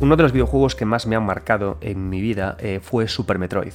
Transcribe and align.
Uno 0.00 0.16
de 0.16 0.22
los 0.22 0.32
videojuegos 0.32 0.74
que 0.74 0.86
más 0.86 1.06
me 1.06 1.14
han 1.14 1.26
marcado 1.26 1.76
en 1.82 2.08
mi 2.08 2.22
vida 2.22 2.56
eh, 2.58 2.80
fue 2.82 3.06
Super 3.06 3.38
Metroid. 3.38 3.74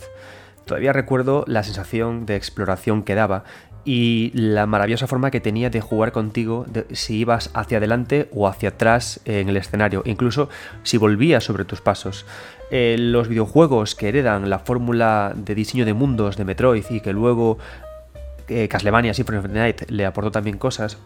Todavía 0.66 0.92
recuerdo 0.92 1.44
la 1.48 1.62
sensación 1.62 2.26
de 2.26 2.36
exploración 2.36 3.04
que 3.04 3.14
daba 3.14 3.44
y 3.86 4.32
la 4.34 4.66
maravillosa 4.66 5.06
forma 5.06 5.30
que 5.30 5.40
tenía 5.40 5.70
de 5.70 5.82
jugar 5.82 6.12
contigo 6.12 6.66
si 6.92 7.18
ibas 7.18 7.52
hacia 7.54 7.78
adelante 7.78 8.28
o 8.34 8.48
hacia 8.48 8.70
atrás 8.70 9.22
en 9.26 9.50
el 9.50 9.58
escenario, 9.58 10.02
incluso 10.06 10.50
si 10.82 10.98
volvías 10.98 11.44
sobre 11.44 11.64
tus 11.64 11.82
pasos. 11.82 12.26
Eh, 12.72 12.96
los 12.98 13.28
videojuegos 13.28 13.94
que 13.94 14.10
heredan 14.10 14.50
la 14.50 14.58
fórmula 14.58 15.32
de 15.36 15.54
diseño 15.54 15.86
de 15.86 15.94
mundos 15.94 16.38
de 16.38 16.46
Metroid 16.46 16.86
y 16.90 17.02
que 17.02 17.14
luego 17.14 17.60
eh, 18.48 18.68
Castlevania 18.68 19.14
Symphony 19.14 19.38
of 19.38 19.46
the 19.46 19.54
Night 19.54 19.82
le 19.90 20.08
aportó 20.08 20.32
también 20.32 20.58
cosas, 20.58 20.98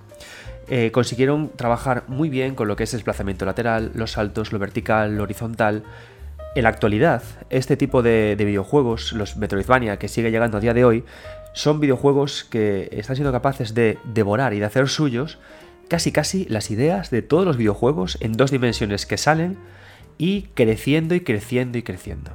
eh, 0.70 0.92
consiguieron 0.92 1.50
trabajar 1.56 2.04
muy 2.08 2.30
bien 2.30 2.54
con 2.54 2.68
lo 2.68 2.76
que 2.76 2.84
es 2.84 2.92
desplazamiento 2.92 3.44
lateral, 3.44 3.92
los 3.96 4.12
saltos, 4.12 4.54
lo 4.54 4.60
vertical, 4.60 5.18
lo 5.18 5.24
horizontal. 5.24 5.84
En 6.56 6.64
la 6.64 6.70
actualidad, 6.70 7.24
este 7.50 7.76
tipo 7.76 8.04
de, 8.04 8.36
videojuegos, 8.38 9.14
los 9.14 9.36
Metroidvania, 9.38 9.98
que 9.98 10.08
sigue 10.08 10.30
llegando 10.30 10.58
a 10.58 10.60
día 10.60 10.76
de 10.76 10.86
hoy, 10.86 11.04
son 11.54 11.80
videojuegos 11.80 12.44
que 12.44 12.88
están 12.92 13.16
siendo 13.16 13.32
capaces 13.32 13.74
de 13.74 13.98
devorar 14.04 14.54
y 14.54 14.60
de 14.60 14.66
hacer 14.66 14.88
suyos 14.88 15.40
casi 15.88 16.12
casi 16.12 16.46
las 16.46 16.70
ideas 16.70 17.10
de 17.10 17.24
todos 17.24 17.46
los 17.46 17.58
videojuegos 17.58 18.18
en 18.22 18.34
dos 18.34 18.52
dimensiones 18.52 19.08
que 19.08 19.18
salen 19.18 19.58
y 20.20 20.44
creciendo 20.54 21.16
y 21.16 21.22
creciendo 21.22 21.80
y 21.80 21.84
creciendo. 21.84 22.32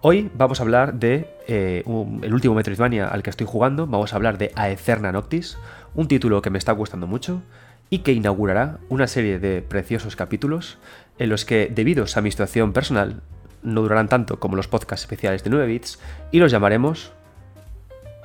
Hoy 0.00 0.30
vamos 0.34 0.60
a 0.60 0.64
hablar 0.64 0.94
de 0.94 1.30
eh, 1.46 1.82
el 2.22 2.34
último 2.34 2.54
Metroidvania 2.54 3.08
al 3.08 3.22
que 3.22 3.30
estoy 3.30 3.46
jugando, 3.46 3.86
vamos 3.86 4.12
a 4.12 4.16
hablar 4.16 4.36
de 4.36 4.52
Aeterna 4.54 5.12
Noctis, 5.12 5.56
un 5.94 6.08
título 6.08 6.42
que 6.42 6.50
me 6.50 6.58
está 6.58 6.72
gustando 6.72 7.06
mucho 7.06 7.42
y 7.90 7.98
que 7.98 8.12
inaugurará 8.12 8.78
una 8.88 9.06
serie 9.06 9.38
de 9.38 9.62
preciosos 9.62 10.16
capítulos 10.16 10.78
en 11.18 11.28
los 11.28 11.44
que, 11.44 11.70
debido 11.72 12.04
a 12.14 12.20
mi 12.20 12.30
situación 12.30 12.72
personal, 12.72 13.22
no 13.62 13.82
durarán 13.82 14.08
tanto 14.08 14.38
como 14.40 14.56
los 14.56 14.68
podcasts 14.68 15.04
especiales 15.04 15.44
de 15.44 15.50
9 15.50 15.66
bits 15.66 15.98
y 16.30 16.38
los 16.38 16.50
llamaremos 16.50 17.12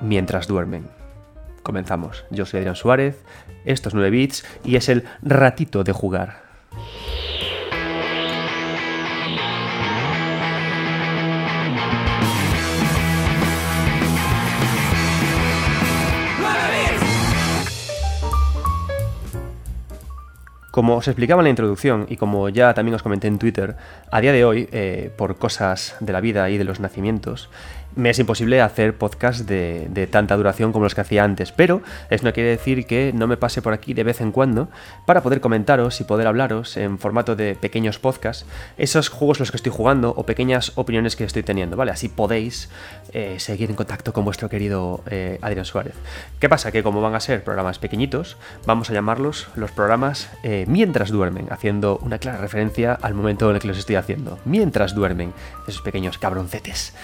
Mientras 0.00 0.46
duermen. 0.46 0.88
Comenzamos. 1.62 2.24
Yo 2.30 2.46
soy 2.46 2.58
Adrián 2.58 2.76
Suárez, 2.76 3.22
esto 3.66 3.90
es 3.90 3.94
9 3.94 4.10
bits 4.10 4.46
y 4.64 4.76
es 4.76 4.88
el 4.88 5.04
ratito 5.22 5.84
de 5.84 5.92
jugar. 5.92 6.42
Como 20.70 20.96
os 20.96 21.08
explicaba 21.08 21.42
en 21.42 21.44
la 21.44 21.50
introducción 21.50 22.06
y 22.08 22.16
como 22.16 22.48
ya 22.48 22.74
también 22.74 22.94
os 22.94 23.02
comenté 23.02 23.26
en 23.26 23.38
Twitter, 23.38 23.76
a 24.10 24.20
día 24.20 24.32
de 24.32 24.44
hoy, 24.44 24.68
eh, 24.70 25.10
por 25.16 25.36
cosas 25.36 25.96
de 25.98 26.12
la 26.12 26.20
vida 26.20 26.48
y 26.48 26.58
de 26.58 26.64
los 26.64 26.78
nacimientos, 26.78 27.50
me 27.96 28.10
es 28.10 28.18
imposible 28.18 28.60
hacer 28.60 28.96
podcast 28.96 29.40
de, 29.48 30.08
tanta 30.10 30.36
duración 30.36 30.72
como 30.72 30.84
los 30.84 30.94
que 30.94 31.00
hacía 31.00 31.24
antes, 31.24 31.52
pero 31.52 31.82
eso 32.08 32.24
no 32.24 32.32
quiere 32.32 32.50
decir 32.50 32.86
que 32.86 33.12
no 33.14 33.26
me 33.26 33.36
pase 33.36 33.62
por 33.62 33.72
aquí 33.72 33.94
de 33.94 34.04
vez 34.04 34.20
en 34.20 34.32
cuando 34.32 34.68
para 35.06 35.22
poder 35.22 35.40
comentaros 35.40 36.00
y 36.00 36.04
poder 36.04 36.26
hablaros 36.26 36.76
en 36.76 36.98
formato 36.98 37.36
de 37.36 37.54
pequeños 37.54 37.98
podcasts 37.98 38.46
esos 38.78 39.08
juegos 39.08 39.40
los 39.40 39.50
que 39.50 39.56
estoy 39.56 39.72
jugando 39.72 40.14
o 40.16 40.24
pequeñas 40.24 40.72
opiniones 40.76 41.16
que 41.16 41.24
estoy 41.24 41.42
teniendo, 41.42 41.76
¿vale? 41.76 41.90
Así 41.90 42.08
podéis 42.08 42.70
eh, 43.12 43.36
seguir 43.38 43.70
en 43.70 43.76
contacto 43.76 44.12
con 44.12 44.24
vuestro 44.24 44.48
querido 44.48 45.02
eh, 45.10 45.38
Adrián 45.42 45.64
Suárez. 45.64 45.94
¿Qué 46.38 46.48
pasa? 46.48 46.72
Que 46.72 46.82
como 46.82 47.00
van 47.00 47.14
a 47.14 47.20
ser 47.20 47.44
programas 47.44 47.78
pequeñitos, 47.78 48.36
vamos 48.66 48.90
a 48.90 48.92
llamarlos 48.92 49.48
los 49.54 49.70
programas 49.72 50.30
eh, 50.42 50.64
mientras 50.68 51.10
duermen, 51.10 51.46
haciendo 51.50 51.98
una 52.02 52.18
clara 52.18 52.38
referencia 52.38 52.94
al 52.94 53.14
momento 53.14 53.48
en 53.50 53.56
el 53.56 53.62
que 53.62 53.68
los 53.68 53.78
estoy 53.78 53.96
haciendo. 53.96 54.38
Mientras 54.44 54.94
duermen, 54.94 55.32
esos 55.66 55.82
pequeños 55.82 56.18
cabroncetes 56.18 56.94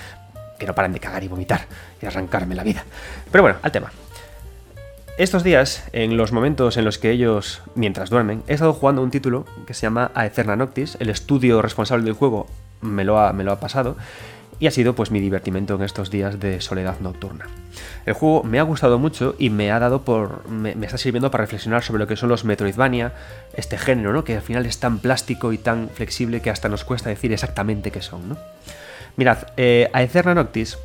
que 0.59 0.67
no 0.67 0.75
paran 0.75 0.93
de 0.93 1.01
cagar 1.01 1.23
y 1.25 1.29
vomitar 1.29 1.67
y 2.01 2.07
arrancarme 2.07 2.55
la 2.55 2.65
vida. 2.65 2.85
Pero 3.31 3.43
bueno, 3.43 3.59
al 3.63 3.73
tema. 3.73 3.91
Estos 5.19 5.43
días, 5.43 5.85
en 5.93 6.19
los 6.19 6.33
momentos 6.33 6.77
en 6.77 6.85
los 6.85 6.99
que 6.99 7.11
ellos, 7.11 7.63
mientras 7.75 8.11
duermen, 8.11 8.43
he 8.49 8.53
estado 8.53 8.75
jugando 8.75 9.03
un 9.03 9.11
título 9.11 9.47
que 9.67 9.73
se 9.73 9.83
llama 9.83 10.11
Aeterna 10.15 10.57
Noctis, 10.57 10.99
el 11.01 11.09
estudio 11.09 11.63
responsable 11.63 12.05
del 12.05 12.13
juego 12.13 12.47
me 12.83 13.03
lo 13.05 13.19
ha, 13.19 13.33
me 13.33 13.43
lo 13.43 13.53
ha 13.53 13.59
pasado, 13.59 13.97
y 14.59 14.67
ha 14.67 14.71
sido 14.71 14.95
pues 14.95 15.11
mi 15.11 15.21
divertimento 15.21 15.75
en 15.75 15.83
estos 15.83 16.11
días 16.11 16.39
de 16.41 16.61
soledad 16.61 17.01
nocturna. 17.01 17.47
El 18.05 18.15
juego 18.15 18.43
me 18.43 18.59
ha 18.59 18.63
gustado 18.63 18.99
mucho 18.99 19.35
y 19.39 19.51
me 19.51 19.71
ha 19.71 19.79
dado 19.79 20.03
por. 20.03 20.49
me, 20.49 20.73
está 20.85 20.99
sirviendo 20.99 21.31
para 21.31 21.45
reflexionar 21.45 21.83
sobre 21.83 22.01
lo 22.01 22.07
que 22.07 22.17
son 22.17 22.29
los 22.29 22.45
Metroidvania, 22.45 23.13
este 23.55 23.79
género, 23.79 24.13
¿no? 24.13 24.25
Que 24.25 24.37
al 24.37 24.43
final 24.43 24.67
es 24.67 24.79
tan 24.79 24.99
plástico 24.99 25.53
y 25.53 25.59
tan 25.59 25.89
flexible 25.89 26.41
que 26.41 26.51
hasta 26.51 26.69
nos 26.69 26.85
cuesta 26.85 27.11
decir 27.11 27.33
exactamente 27.33 27.91
qué 27.91 28.03
son, 28.03 28.29
¿no? 28.31 28.37
Mirad, 29.17 29.39
eh, 29.57 29.91
Noctis 30.35 30.79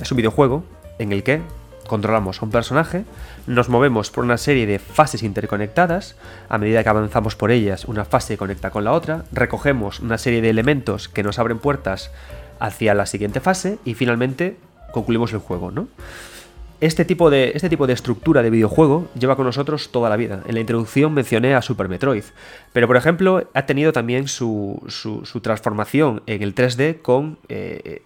es 0.00 0.10
un 0.10 0.16
videojuego 0.16 0.64
en 0.98 1.12
el 1.12 1.22
que 1.22 1.40
controlamos 1.86 2.40
a 2.40 2.44
un 2.44 2.50
personaje, 2.50 3.04
nos 3.46 3.68
movemos 3.68 4.10
por 4.10 4.24
una 4.24 4.38
serie 4.38 4.66
de 4.66 4.78
fases 4.78 5.22
interconectadas, 5.22 6.16
a 6.48 6.58
medida 6.58 6.82
que 6.82 6.88
avanzamos 6.88 7.36
por 7.36 7.50
ellas 7.50 7.84
una 7.84 8.04
fase 8.04 8.36
conecta 8.36 8.70
con 8.70 8.84
la 8.84 8.92
otra, 8.92 9.24
recogemos 9.30 10.00
una 10.00 10.18
serie 10.18 10.40
de 10.40 10.50
elementos 10.50 11.08
que 11.08 11.22
nos 11.22 11.38
abren 11.38 11.58
puertas 11.58 12.10
hacia 12.58 12.94
la 12.94 13.06
siguiente 13.06 13.40
fase 13.40 13.78
y 13.84 13.94
finalmente 13.94 14.56
concluimos 14.92 15.32
el 15.32 15.40
juego, 15.40 15.70
¿no? 15.70 15.88
Este 16.82 17.04
tipo, 17.04 17.30
de, 17.30 17.52
este 17.54 17.68
tipo 17.68 17.86
de 17.86 17.92
estructura 17.92 18.42
de 18.42 18.50
videojuego 18.50 19.08
lleva 19.16 19.36
con 19.36 19.46
nosotros 19.46 19.92
toda 19.92 20.10
la 20.10 20.16
vida. 20.16 20.42
En 20.48 20.54
la 20.54 20.60
introducción 20.60 21.14
mencioné 21.14 21.54
a 21.54 21.62
Super 21.62 21.88
Metroid, 21.88 22.24
pero 22.72 22.88
por 22.88 22.96
ejemplo 22.96 23.48
ha 23.54 23.66
tenido 23.66 23.92
también 23.92 24.26
su, 24.26 24.82
transformación 25.42 26.24
en 26.26 26.42
el 26.42 26.56
3D 26.56 27.00
con 27.00 27.38
eh, 27.48 28.02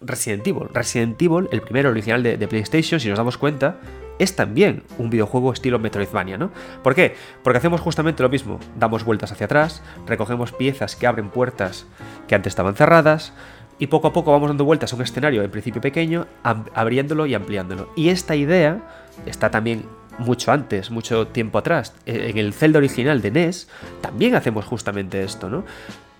Resident 0.00 0.46
Evil. 0.46 0.68
Resident 0.72 1.20
Evil, 1.20 1.46
el 1.52 1.60
primer 1.60 1.86
original 1.86 2.22
de, 2.22 2.38
de, 2.38 2.48
PlayStation, 2.48 2.98
si 3.00 3.10
nos 3.10 3.18
damos 3.18 3.36
cuenta, 3.36 3.80
es 4.18 4.34
también 4.34 4.82
un 4.96 5.10
videojuego 5.10 5.52
estilo 5.52 5.78
Metroidvania, 5.78 6.38
¿no? 6.38 6.50
¿Por 6.82 6.94
qué? 6.94 7.16
Porque 7.44 7.58
hacemos 7.58 7.82
justamente 7.82 8.22
lo 8.22 8.30
mismo. 8.30 8.58
Damos 8.78 9.04
vueltas 9.04 9.30
hacia 9.30 9.44
atrás, 9.44 9.82
recogemos 10.06 10.52
piezas 10.52 10.96
que 10.96 11.06
abren 11.06 11.28
puertas 11.28 11.84
que 12.28 12.34
antes 12.34 12.52
estaban 12.52 12.76
cerradas, 12.76 13.34
y 13.78 13.88
poco 13.88 14.08
a 14.08 14.12
poco 14.12 14.32
vamos 14.32 14.48
dando 14.48 14.64
vueltas 14.64 14.92
a 14.92 14.96
un 14.96 15.02
escenario 15.02 15.42
en 15.42 15.50
principio 15.50 15.80
pequeño, 15.80 16.26
abriéndolo 16.42 17.26
y 17.26 17.34
ampliándolo. 17.34 17.90
Y 17.96 18.08
esta 18.08 18.34
idea 18.36 18.80
está 19.26 19.50
también 19.50 19.84
mucho 20.18 20.52
antes, 20.52 20.90
mucho 20.90 21.26
tiempo 21.28 21.58
atrás. 21.58 21.94
E, 22.06 22.30
en 22.30 22.38
el 22.38 22.52
Zelda 22.52 22.78
original 22.78 23.20
de 23.20 23.30
NES 23.30 23.68
también 24.00 24.34
hacemos 24.34 24.64
justamente 24.64 25.22
esto, 25.22 25.50
¿no? 25.50 25.64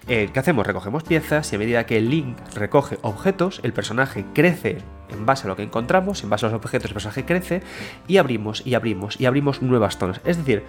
Eh, 0.08 0.30
¿Qué 0.32 0.38
hacemos? 0.38 0.66
Recogemos 0.66 1.02
piezas 1.02 1.52
y 1.52 1.56
a 1.56 1.58
medida 1.58 1.84
que 1.84 1.96
el 1.96 2.10
Link 2.10 2.36
recoge 2.54 2.98
objetos, 3.02 3.60
el 3.64 3.72
personaje 3.72 4.24
crece 4.34 4.78
en 5.08 5.26
base 5.26 5.46
a 5.46 5.48
lo 5.48 5.56
que 5.56 5.64
encontramos, 5.64 6.22
en 6.22 6.30
base 6.30 6.46
a 6.46 6.50
los 6.50 6.56
objetos 6.56 6.90
el 6.90 6.94
personaje 6.94 7.24
crece 7.24 7.62
y 8.06 8.18
abrimos 8.18 8.64
y 8.64 8.74
abrimos 8.74 9.20
y 9.20 9.26
abrimos 9.26 9.62
nuevas 9.62 9.98
zonas. 9.98 10.20
Es 10.24 10.36
decir, 10.36 10.62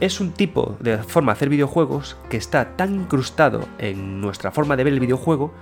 es 0.00 0.20
un 0.20 0.32
tipo 0.32 0.76
de 0.80 0.98
forma 0.98 1.32
de 1.32 1.36
hacer 1.36 1.48
videojuegos 1.50 2.16
que 2.30 2.38
está 2.38 2.76
tan 2.76 2.94
incrustado 2.94 3.68
en 3.78 4.22
nuestra 4.22 4.52
forma 4.52 4.74
de 4.76 4.84
ver 4.84 4.94
el 4.94 5.00
videojuego 5.00 5.52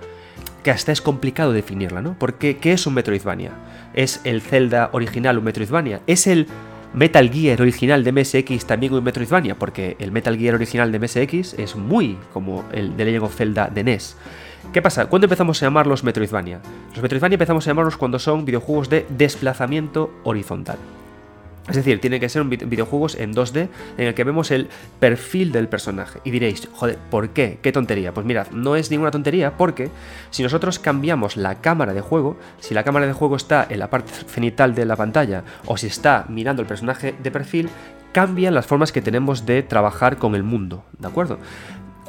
que 0.63 0.71
hasta 0.71 0.91
es 0.91 1.01
complicado 1.01 1.53
definirla, 1.53 2.01
¿no? 2.01 2.15
Porque, 2.17 2.57
¿qué 2.57 2.73
es 2.73 2.85
un 2.87 2.93
Metroidvania? 2.93 3.51
¿Es 3.93 4.21
el 4.23 4.41
Zelda 4.41 4.89
original 4.93 5.37
un 5.37 5.43
Metroidvania? 5.43 6.01
¿Es 6.07 6.27
el 6.27 6.47
Metal 6.93 7.29
Gear 7.29 7.61
original 7.61 8.03
de 8.03 8.11
MSX 8.11 8.65
también 8.65 8.93
un 8.93 9.03
Metroidvania? 9.03 9.55
Porque 9.55 9.95
el 9.99 10.11
Metal 10.11 10.37
Gear 10.37 10.55
original 10.55 10.91
de 10.91 10.99
MSX 10.99 11.55
es 11.55 11.75
muy 11.75 12.17
como 12.33 12.65
el 12.71 12.95
de 12.95 13.05
Legend 13.05 13.23
of 13.23 13.35
Zelda 13.35 13.67
de 13.67 13.83
NES. 13.83 14.17
¿Qué 14.71 14.81
pasa? 14.81 15.07
¿Cuándo 15.07 15.25
empezamos 15.25 15.61
a 15.61 15.65
llamarlos 15.65 16.03
Metroidvania? 16.03 16.61
Los 16.93 17.01
Metroidvania 17.01 17.35
empezamos 17.35 17.65
a 17.65 17.71
llamarlos 17.71 17.97
cuando 17.97 18.19
son 18.19 18.45
videojuegos 18.45 18.89
de 18.89 19.05
desplazamiento 19.09 20.13
horizontal. 20.23 20.77
Es 21.69 21.75
decir, 21.75 22.01
tiene 22.01 22.19
que 22.19 22.27
ser 22.27 22.41
un 22.41 22.49
videojuegos 22.49 23.15
en 23.15 23.33
2D 23.33 23.69
en 23.97 24.07
el 24.07 24.13
que 24.13 24.23
vemos 24.23 24.49
el 24.49 24.67
perfil 24.99 25.51
del 25.51 25.67
personaje. 25.67 26.19
Y 26.23 26.31
diréis, 26.31 26.67
joder, 26.73 26.97
¿por 27.09 27.29
qué? 27.29 27.59
¿Qué 27.61 27.71
tontería? 27.71 28.13
Pues 28.13 28.25
mirad, 28.25 28.47
no 28.51 28.75
es 28.75 28.89
ninguna 28.89 29.11
tontería 29.11 29.57
porque 29.57 29.89
si 30.31 30.41
nosotros 30.41 30.79
cambiamos 30.79 31.37
la 31.37 31.61
cámara 31.61 31.93
de 31.93 32.01
juego, 32.01 32.37
si 32.59 32.73
la 32.73 32.83
cámara 32.83 33.05
de 33.05 33.13
juego 33.13 33.35
está 33.35 33.67
en 33.69 33.79
la 33.79 33.89
parte 33.89 34.11
cenital 34.27 34.73
de 34.73 34.85
la 34.85 34.95
pantalla 34.95 35.43
o 35.65 35.77
si 35.77 35.87
está 35.87 36.25
mirando 36.29 36.63
el 36.63 36.67
personaje 36.67 37.13
de 37.21 37.31
perfil, 37.31 37.69
cambian 38.11 38.53
las 38.53 38.65
formas 38.65 38.91
que 38.91 39.01
tenemos 39.01 39.45
de 39.45 39.63
trabajar 39.63 40.17
con 40.17 40.35
el 40.35 40.43
mundo, 40.43 40.83
¿de 40.97 41.07
acuerdo? 41.07 41.37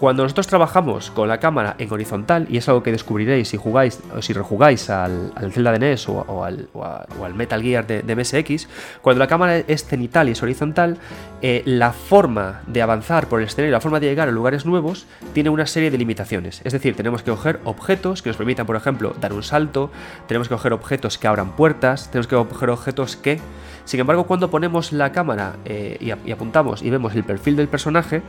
Cuando 0.02 0.24
nosotros 0.24 0.48
trabajamos 0.48 1.12
con 1.12 1.28
la 1.28 1.38
cámara 1.38 1.76
en 1.78 1.92
horizontal, 1.92 2.48
y 2.50 2.56
es 2.56 2.68
algo 2.68 2.82
que 2.82 2.90
descubriréis 2.90 3.46
si 3.46 3.56
jugáis 3.56 4.00
o 4.12 4.20
si 4.20 4.32
rejugáis 4.32 4.90
al, 4.90 5.32
Zelda 5.52 5.70
de 5.70 5.78
NES 5.78 6.08
o, 6.08 6.42
al, 6.42 7.34
Metal 7.36 7.62
Gear 7.62 7.86
de, 7.86 8.16
MSX, 8.16 8.66
cuando 9.00 9.20
la 9.20 9.28
cámara 9.28 9.58
es 9.58 9.84
cenital 9.84 10.28
y 10.28 10.32
es 10.32 10.42
horizontal, 10.42 10.98
eh, 11.40 11.62
la 11.66 11.92
forma 11.92 12.62
de 12.66 12.82
avanzar 12.82 13.28
por 13.28 13.38
el 13.38 13.46
escenario, 13.46 13.70
la 13.70 13.80
forma 13.80 14.00
de 14.00 14.08
llegar 14.08 14.26
a 14.26 14.32
lugares 14.32 14.66
nuevos, 14.66 15.06
tiene 15.34 15.50
una 15.50 15.66
serie 15.66 15.92
de 15.92 15.98
limitaciones. 15.98 16.62
Es 16.64 16.72
decir, 16.72 16.96
tenemos 16.96 17.22
que 17.22 17.30
coger 17.30 17.60
objetos 17.62 18.22
que 18.22 18.30
nos 18.30 18.36
permitan, 18.36 18.66
por 18.66 18.74
ejemplo, 18.74 19.14
dar 19.20 19.32
un 19.32 19.44
salto, 19.44 19.92
tenemos 20.26 20.48
que 20.48 20.56
coger 20.56 20.72
objetos 20.72 21.16
que 21.16 21.28
abran 21.28 21.54
puertas, 21.54 22.10
tenemos 22.10 22.26
que 22.26 22.34
coger 22.34 22.70
objetos 22.70 23.14
que... 23.14 23.38
Sin 23.84 23.98
embargo, 24.00 24.24
cuando 24.24 24.50
ponemos 24.50 24.92
la 24.92 25.10
cámara 25.10 25.56
eh, 25.64 25.96
y 26.00 26.30
apuntamos 26.32 26.82
y 26.82 26.90
vemos 26.90 27.14
el 27.14 27.24
perfil 27.24 27.56
del 27.56 27.66
personaje, 27.66 28.22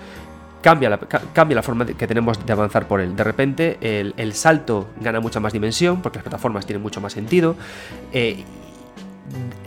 cambia 0.63 0.89
la, 0.89 0.97
cambia 0.97 1.55
la 1.55 1.61
forma 1.61 1.85
que 1.85 2.07
tenemos 2.07 2.43
de 2.43 2.51
avanzar 2.53 2.87
por 2.87 3.01
él. 3.01 3.15
De 3.15 3.23
repente 3.23 3.77
el, 3.81 4.33
salto 4.33 4.87
gana 4.99 5.19
mucha 5.19 5.39
más 5.39 5.53
dimensión 5.53 6.01
porque 6.01 6.17
las 6.17 6.23
plataformas 6.23 6.65
tienen 6.65 6.81
mucho 6.81 7.01
más 7.01 7.13
sentido. 7.13 7.55
Eh, 8.13 8.43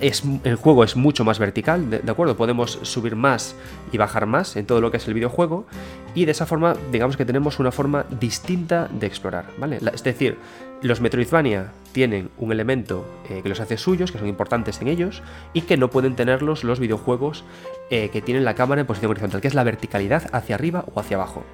es, 0.00 0.22
el 0.44 0.56
juego 0.56 0.84
es 0.84 0.96
mucho 0.96 1.24
más 1.24 1.38
vertical, 1.38 1.88
de, 1.90 2.10
acuerdo? 2.10 2.36
Podemos 2.36 2.78
subir 2.82 3.16
más 3.16 3.54
y 3.92 3.98
bajar 3.98 4.26
más 4.26 4.56
en 4.56 4.66
todo 4.66 4.80
lo 4.80 4.90
que 4.90 4.96
es 4.98 5.08
el 5.08 5.14
videojuego 5.14 5.66
y 6.14 6.24
de 6.24 6.32
esa 6.32 6.46
forma, 6.46 6.76
digamos 6.92 7.16
que 7.16 7.24
tenemos 7.24 7.58
una 7.58 7.72
forma 7.72 8.04
distinta 8.20 8.88
de 8.92 9.06
explorar, 9.06 9.46
¿vale? 9.58 9.78
es 9.92 10.02
decir, 10.02 10.38
los 10.82 11.00
Metroidvania 11.00 11.72
tienen 11.92 12.30
un 12.36 12.52
elemento 12.52 13.06
eh, 13.28 13.40
que 13.42 13.48
los 13.48 13.60
hace 13.60 13.78
suyos, 13.78 14.12
que 14.12 14.18
son 14.18 14.28
importantes 14.28 14.80
en 14.82 14.88
ellos, 14.88 15.22
y 15.54 15.62
que 15.62 15.76
no 15.76 15.90
pueden 15.90 16.14
tenerlos 16.14 16.64
los 16.64 16.78
videojuegos 16.78 17.44
eh, 17.90 18.10
que 18.10 18.20
tienen 18.20 18.44
la 18.44 18.54
cámara 18.54 18.82
en 18.82 18.86
posición 18.86 19.10
horizontal, 19.10 19.40
que 19.40 19.48
es 19.48 19.54
la 19.54 19.64
verticalidad 19.64 20.28
hacia 20.32 20.54
arriba 20.54 20.84
o 20.94 21.00
hacia 21.00 21.16
abajo. 21.16 21.44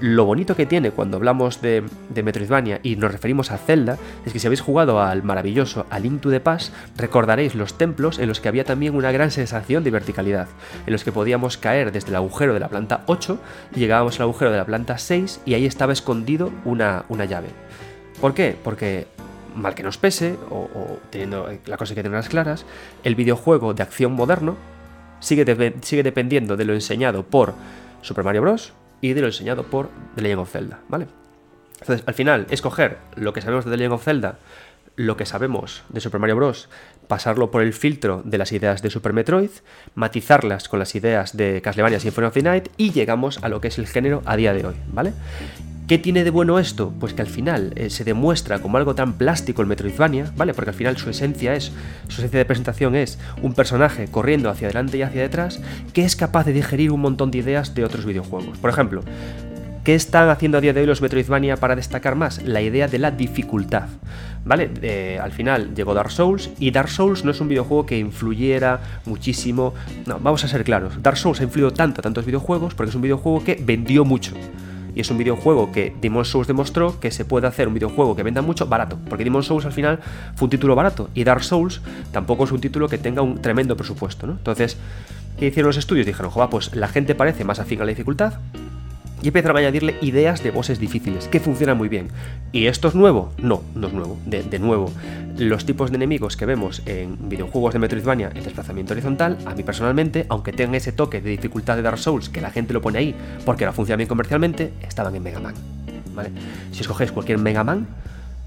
Lo 0.00 0.24
bonito 0.24 0.56
que 0.56 0.64
tiene 0.64 0.92
cuando 0.92 1.18
hablamos 1.18 1.60
de, 1.60 1.84
Metroidvania 2.14 2.80
y 2.82 2.96
nos 2.96 3.12
referimos 3.12 3.50
a 3.50 3.58
Zelda 3.58 3.98
es 4.24 4.32
que 4.32 4.38
si 4.38 4.46
habéis 4.46 4.62
jugado 4.62 4.98
al 5.02 5.22
maravilloso 5.22 5.84
A 5.90 5.98
Link 5.98 6.22
to 6.22 6.30
the 6.30 6.40
Past, 6.40 6.72
recordaréis 6.96 7.54
los 7.54 7.76
templos 7.76 8.18
en 8.18 8.28
los 8.28 8.40
que 8.40 8.48
había 8.48 8.64
también 8.64 8.94
una 8.94 9.12
gran 9.12 9.30
sensación 9.30 9.84
de 9.84 9.90
verticalidad, 9.90 10.48
en 10.86 10.92
los 10.94 11.04
que 11.04 11.12
podíamos 11.12 11.58
caer 11.58 11.92
desde 11.92 12.08
el 12.08 12.16
agujero 12.16 12.54
de 12.54 12.60
la 12.60 12.68
planta 12.70 13.02
8 13.06 13.38
y 13.76 13.80
llegábamos 13.80 14.16
al 14.16 14.22
agujero 14.22 14.50
de 14.50 14.56
la 14.56 14.64
planta 14.64 14.96
6 14.96 15.42
y 15.44 15.52
ahí 15.52 15.66
estaba 15.66 15.92
escondido 15.92 16.50
una, 16.64 17.04
una 17.10 17.26
llave. 17.26 17.48
¿Por 18.20 18.34
qué? 18.34 18.56
Porque 18.62 19.06
mal 19.54 19.74
que 19.74 19.82
nos 19.82 19.98
pese, 19.98 20.36
o, 20.50 20.68
teniendo 21.10 21.48
la 21.66 21.76
cosa 21.76 21.94
que 21.94 22.02
tenerlas 22.02 22.28
claras, 22.28 22.66
el 23.02 23.14
videojuego 23.14 23.74
de 23.74 23.82
acción 23.82 24.12
moderno 24.12 24.56
sigue, 25.20 25.44
dependiendo 25.44 26.56
de 26.56 26.64
lo 26.64 26.74
enseñado 26.74 27.24
por 27.24 27.54
Super 28.02 28.24
Mario 28.24 28.42
Bros 28.42 28.72
y 29.00 29.12
de 29.12 29.22
lo 29.22 29.28
enseñado 29.28 29.64
por 29.64 29.88
The 30.14 30.22
Legend 30.22 30.40
of 30.40 30.50
Zelda, 30.50 30.80
¿vale? 30.88 31.06
Entonces, 31.80 32.06
al 32.06 32.14
final, 32.14 32.46
escoger 32.50 32.98
lo 33.16 33.32
que 33.32 33.40
sabemos 33.40 33.64
de 33.64 33.70
The 33.70 33.76
Legend 33.78 33.94
of 33.94 34.04
Zelda, 34.04 34.38
lo 34.96 35.16
que 35.16 35.24
sabemos 35.24 35.82
de 35.88 36.00
Super 36.00 36.20
Mario 36.20 36.36
Bros., 36.36 36.68
pasarlo 37.08 37.50
por 37.50 37.62
el 37.62 37.72
filtro 37.72 38.22
de 38.24 38.36
las 38.36 38.52
ideas 38.52 38.82
de 38.82 38.90
Super 38.90 39.14
Metroid, 39.14 39.50
matizarlas 39.94 40.68
con 40.68 40.78
las 40.78 40.94
ideas 40.94 41.36
de 41.36 41.62
Castlevania 41.62 42.00
Symphony 42.00 42.26
of 42.26 42.34
the 42.34 42.42
Night 42.42 42.68
y 42.76 42.92
llegamos 42.92 43.42
a 43.42 43.48
lo 43.48 43.62
que 43.62 43.68
es 43.68 43.78
el 43.78 43.86
género 43.86 44.22
a 44.26 44.36
día 44.36 44.52
de 44.52 44.66
hoy, 44.66 44.74
¿vale? 44.92 45.14
¿Qué 45.90 45.98
tiene 45.98 46.22
de 46.22 46.30
bueno 46.30 46.60
esto? 46.60 46.94
Pues 47.00 47.14
que 47.14 47.22
al 47.22 47.26
final 47.26 47.72
eh, 47.74 47.90
se 47.90 48.04
demuestra 48.04 48.60
como 48.60 48.76
algo 48.76 48.94
tan 48.94 49.14
plástico 49.14 49.60
el 49.60 49.66
Metroidvania, 49.66 50.30
¿vale? 50.36 50.54
Porque 50.54 50.70
al 50.70 50.76
final 50.76 50.96
su 50.96 51.10
esencia 51.10 51.56
es, 51.56 51.72
su 52.06 52.20
esencia 52.20 52.38
de 52.38 52.44
presentación 52.44 52.94
es 52.94 53.18
un 53.42 53.54
personaje 53.54 54.06
corriendo 54.06 54.50
hacia 54.50 54.68
adelante 54.68 54.98
y 54.98 55.02
hacia 55.02 55.22
detrás 55.22 55.58
que 55.92 56.04
es 56.04 56.14
capaz 56.14 56.44
de 56.44 56.52
digerir 56.52 56.92
un 56.92 57.00
montón 57.00 57.32
de 57.32 57.38
ideas 57.38 57.74
de 57.74 57.84
otros 57.84 58.04
videojuegos. 58.04 58.56
Por 58.58 58.70
ejemplo, 58.70 59.02
¿Qué 59.82 59.94
están 59.96 60.28
haciendo 60.28 60.58
a 60.58 60.60
día 60.60 60.74
de 60.74 60.82
hoy 60.82 60.86
los 60.86 61.02
Metroidvania 61.02 61.56
para 61.56 61.74
destacar 61.74 62.14
más? 62.14 62.40
La 62.44 62.60
idea 62.60 62.86
de 62.86 62.98
la 63.00 63.10
dificultad. 63.10 63.88
¿Vale? 64.44 65.18
Al 65.20 65.32
final 65.32 65.74
llegó 65.74 65.94
Dark 65.94 66.12
Souls 66.12 66.50
y 66.60 66.70
Dark 66.70 66.90
Souls 66.90 67.24
no 67.24 67.30
es 67.30 67.40
un 67.40 67.48
videojuego 67.48 67.86
que 67.86 67.98
influyera 67.98 68.80
muchísimo. 69.06 69.74
No, 70.06 70.20
vamos 70.20 70.44
a 70.44 70.48
ser 70.48 70.62
claros. 70.64 71.02
Dark 71.02 71.16
Souls 71.16 71.40
ha 71.40 71.44
influido 71.44 71.72
tanto 71.72 72.00
a 72.00 72.02
tantos 72.02 72.26
videojuegos 72.26 72.74
porque 72.74 72.90
es 72.90 72.94
un 72.94 73.02
videojuego 73.02 73.42
que 73.42 73.58
vendió 73.60 74.04
mucho. 74.04 74.34
Y 74.94 75.00
es 75.00 75.10
un 75.10 75.18
videojuego 75.18 75.72
que 75.72 75.94
Demon 76.00 76.24
Souls 76.24 76.46
demostró 76.46 77.00
que 77.00 77.10
se 77.10 77.24
puede 77.24 77.46
hacer 77.46 77.68
un 77.68 77.74
videojuego 77.74 78.16
que 78.16 78.22
venda 78.22 78.42
mucho 78.42 78.66
barato. 78.66 78.98
Porque 79.08 79.24
Demon 79.24 79.42
Souls 79.42 79.64
al 79.64 79.72
final 79.72 80.00
fue 80.34 80.46
un 80.46 80.50
título 80.50 80.74
barato. 80.74 81.10
Y 81.14 81.24
Dark 81.24 81.44
Souls 81.44 81.80
tampoco 82.12 82.44
es 82.44 82.52
un 82.52 82.60
título 82.60 82.88
que 82.88 82.98
tenga 82.98 83.22
un 83.22 83.40
tremendo 83.40 83.76
presupuesto. 83.76 84.26
¿no? 84.26 84.32
Entonces, 84.34 84.76
¿qué 85.38 85.46
hicieron 85.46 85.68
los 85.68 85.76
estudios? 85.76 86.06
Dijeron, 86.06 86.30
joder, 86.30 86.50
pues 86.50 86.74
la 86.74 86.88
gente 86.88 87.14
parece 87.14 87.44
más 87.44 87.58
afín 87.58 87.80
a 87.80 87.84
la 87.84 87.90
dificultad 87.90 88.34
y 89.22 89.28
empezaron 89.28 89.56
a 89.56 89.60
añadirle 89.60 89.96
ideas 90.00 90.42
de 90.42 90.50
bosses 90.50 90.78
difíciles, 90.78 91.28
que 91.28 91.40
funcionan 91.40 91.76
muy 91.76 91.88
bien. 91.88 92.08
¿Y 92.52 92.66
esto 92.66 92.88
es 92.88 92.94
nuevo? 92.94 93.32
No, 93.38 93.62
no 93.74 93.88
es 93.88 93.92
nuevo. 93.92 94.18
De, 94.26 94.58
nuevo, 94.58 94.92
los 95.36 95.64
tipos 95.64 95.90
de 95.90 95.96
enemigos 95.96 96.36
que 96.36 96.46
vemos 96.46 96.82
en 96.86 97.28
videojuegos 97.28 97.72
de 97.72 97.78
Metroidvania 97.78 98.30
en 98.34 98.44
desplazamiento 98.44 98.92
horizontal, 98.92 99.38
a 99.46 99.54
mí 99.54 99.62
personalmente, 99.62 100.26
aunque 100.28 100.52
tengan 100.52 100.74
ese 100.74 100.92
toque 100.92 101.20
de 101.20 101.30
dificultad 101.30 101.76
de 101.76 101.82
Dark 101.82 101.98
Souls, 101.98 102.28
que 102.28 102.40
la 102.40 102.50
gente 102.50 102.72
lo 102.72 102.80
pone 102.80 102.98
ahí 102.98 103.14
porque 103.44 103.64
no 103.64 103.72
funciona 103.72 103.96
bien 103.96 104.08
comercialmente, 104.08 104.72
estaban 104.82 105.14
en 105.14 105.22
Mega 105.22 105.40
Man. 105.40 105.54
¿vale? 106.14 106.30
Si 106.72 106.80
escogéis 106.80 107.12
cualquier 107.12 107.38
Mega 107.38 107.64
Man, 107.64 107.86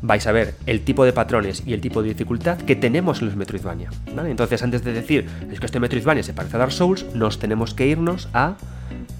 vais 0.01 0.27
a 0.27 0.31
ver 0.33 0.55
el 0.65 0.81
tipo 0.81 1.05
de 1.05 1.13
patrones 1.13 1.63
y 1.65 1.73
el 1.73 1.81
tipo 1.81 2.01
de 2.01 2.09
dificultad 2.09 2.57
que 2.57 2.75
tenemos 2.75 3.21
en 3.21 3.27
los 3.27 3.35
Metroidvania. 3.35 3.89
¿vale? 4.15 4.31
Entonces, 4.31 4.61
antes 4.61 4.83
de 4.83 4.93
decir 4.93 5.27
es 5.51 5.59
que 5.59 5.65
este 5.65 5.79
Metroidvania 5.79 6.23
se 6.23 6.33
parece 6.33 6.57
a 6.57 6.59
Dark 6.59 6.73
Souls, 6.73 7.05
nos 7.15 7.39
tenemos 7.39 7.73
que 7.73 7.87
irnos 7.87 8.27
a 8.33 8.55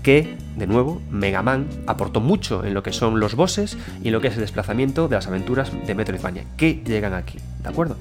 que, 0.04 0.36
de 0.58 0.68
nuevo, 0.68 1.02
Mega 1.10 1.42
Man 1.42 1.66
aportó 1.88 2.20
mucho 2.20 2.64
en 2.64 2.74
lo 2.74 2.84
que 2.84 2.94
son 2.94 3.20
los 3.20 3.36
bosses 3.36 3.78
y 4.04 4.08
en 4.08 4.14
lo 4.14 4.22
que 4.22 4.28
es 4.28 4.36
el 4.36 4.42
desplazamiento 4.42 5.08
de 5.08 5.16
las 5.16 5.28
aventuras 5.28 5.72
de 5.88 5.96
Metroidvania, 5.96 6.44
que 6.58 6.84
llegan 6.86 7.14
aquí, 7.14 7.40
¿de 7.64 7.70
acuerdo? 7.70 7.96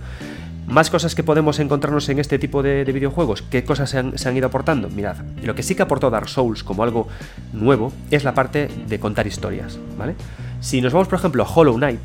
Más 0.66 0.90
cosas 0.90 1.14
que 1.14 1.22
podemos 1.22 1.58
encontrarnos 1.58 2.08
en 2.08 2.18
este 2.18 2.38
tipo 2.38 2.62
de, 2.62 2.84
videojuegos. 2.84 3.42
¿Qué 3.42 3.64
cosas 3.64 3.90
se 3.90 3.98
han, 3.98 4.18
se 4.18 4.28
han, 4.28 4.36
ido 4.36 4.46
aportando? 4.46 4.88
Mirad, 4.90 5.16
lo 5.42 5.54
que 5.54 5.62
sí 5.62 5.74
que 5.74 5.82
aportó 5.82 6.10
Dark 6.10 6.28
Souls 6.28 6.62
como 6.64 6.82
algo 6.82 7.08
nuevo 7.52 7.92
es 8.10 8.24
la 8.24 8.34
parte 8.34 8.68
de 8.86 9.00
contar 9.00 9.26
historias, 9.26 9.78
¿vale? 9.96 10.14
Si 10.60 10.80
nos 10.80 10.92
vamos, 10.92 11.08
por 11.08 11.18
ejemplo, 11.18 11.42
a 11.42 11.46
Hollow 11.46 11.76
Knight, 11.76 12.00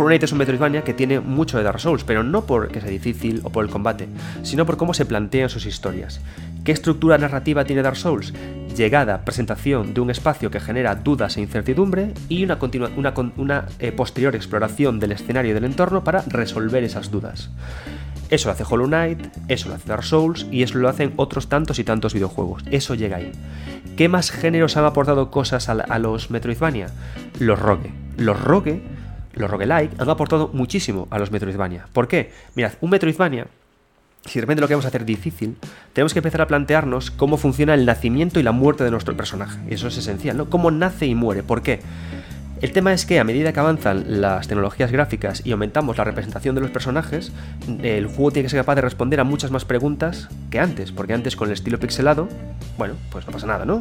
Hollow 0.00 0.08
Knight 0.08 0.22
es 0.22 0.32
un 0.32 0.38
Metroidvania 0.38 0.82
que 0.82 0.94
tiene 0.94 1.20
mucho 1.20 1.58
de 1.58 1.62
Dark 1.62 1.78
Souls, 1.78 2.04
pero 2.04 2.22
no 2.22 2.46
porque 2.46 2.80
sea 2.80 2.88
difícil 2.88 3.42
o 3.44 3.50
por 3.50 3.64
el 3.64 3.70
combate, 3.70 4.08
sino 4.42 4.64
por 4.64 4.78
cómo 4.78 4.94
se 4.94 5.04
plantean 5.04 5.50
sus 5.50 5.66
historias. 5.66 6.22
¿Qué 6.64 6.72
estructura 6.72 7.16
narrativa 7.16 7.64
tiene 7.64 7.82
Dark 7.82 7.96
Souls? 7.96 8.34
Llegada, 8.76 9.24
presentación 9.24 9.94
de 9.94 10.00
un 10.02 10.10
espacio 10.10 10.50
que 10.50 10.60
genera 10.60 10.94
dudas 10.94 11.36
e 11.36 11.40
incertidumbre 11.40 12.12
y 12.28 12.44
una, 12.44 13.66
eh, 13.78 13.92
posterior 13.92 14.36
exploración 14.36 15.00
del 15.00 15.12
escenario 15.12 15.52
y 15.52 15.54
del 15.54 15.64
entorno 15.64 16.04
para 16.04 16.22
resolver 16.26 16.84
esas 16.84 17.10
dudas. 17.10 17.50
Eso 18.28 18.48
lo 18.48 18.52
hace 18.52 18.64
Hollow 18.68 18.86
Knight, 18.86 19.26
eso 19.48 19.70
lo 19.70 19.74
hace 19.74 19.88
Dark 19.88 20.04
Souls 20.04 20.46
y 20.50 20.62
eso 20.62 20.78
lo 20.78 20.88
hacen 20.88 21.14
otros 21.16 21.48
tantos 21.48 21.78
y 21.78 21.84
tantos 21.84 22.12
videojuegos. 22.12 22.62
Eso 22.70 22.94
llega 22.94 23.16
ahí. 23.16 23.32
¿Qué 23.96 24.08
más 24.08 24.30
géneros 24.30 24.76
han 24.76 24.84
aportado 24.84 25.30
cosas 25.30 25.68
a, 25.68 25.72
a 25.72 25.98
los 25.98 26.30
Metroidvania? 26.30 26.88
Los 27.38 27.58
rogue. 27.58 27.90
Los 28.18 28.40
rogue 28.40 28.82
los 29.32 29.50
roguelike 29.50 30.00
han 30.00 30.10
aportado 30.10 30.50
muchísimo 30.52 31.06
a 31.10 31.18
los 31.18 31.30
Metroidvania. 31.30 31.86
¿Por 31.92 32.08
qué? 32.08 32.32
Mirad, 32.54 32.72
un 32.80 32.90
Metroidvania, 32.90 33.46
si 34.24 34.38
de 34.38 34.42
repente 34.42 34.60
lo 34.60 34.68
queremos 34.68 34.84
hacer 34.84 35.04
difícil, 35.04 35.56
tenemos 35.92 36.12
que 36.12 36.18
empezar 36.18 36.42
a 36.42 36.46
plantearnos 36.46 37.10
cómo 37.10 37.36
funciona 37.36 37.74
el 37.74 37.86
nacimiento 37.86 38.38
y 38.38 38.42
la 38.42 38.52
muerte 38.52 38.84
de 38.84 38.90
nuestro 38.90 39.16
personaje. 39.16 39.58
Y 39.68 39.74
eso 39.74 39.88
es 39.88 39.96
esencial, 39.96 40.36
¿no? 40.36 40.50
Cómo 40.50 40.70
nace 40.70 41.06
y 41.06 41.14
muere. 41.14 41.42
¿Por 41.42 41.62
qué? 41.62 41.80
El 42.60 42.72
tema 42.72 42.92
es 42.92 43.06
que 43.06 43.18
a 43.18 43.24
medida 43.24 43.54
que 43.54 43.60
avanzan 43.60 44.20
las 44.20 44.46
tecnologías 44.46 44.92
gráficas 44.92 45.40
y 45.46 45.52
aumentamos 45.52 45.96
la 45.96 46.04
representación 46.04 46.54
de 46.54 46.60
los 46.60 46.70
personajes, 46.70 47.32
el 47.82 48.06
juego 48.06 48.32
tiene 48.32 48.44
que 48.44 48.50
ser 48.50 48.60
capaz 48.60 48.74
de 48.74 48.82
responder 48.82 49.18
a 49.18 49.24
muchas 49.24 49.50
más 49.50 49.64
preguntas 49.64 50.28
que 50.50 50.60
antes, 50.60 50.92
porque 50.92 51.14
antes 51.14 51.36
con 51.36 51.48
el 51.48 51.54
estilo 51.54 51.80
pixelado, 51.80 52.28
bueno, 52.76 52.96
pues 53.10 53.24
no 53.26 53.32
pasa 53.32 53.46
nada, 53.46 53.64
¿no? 53.64 53.80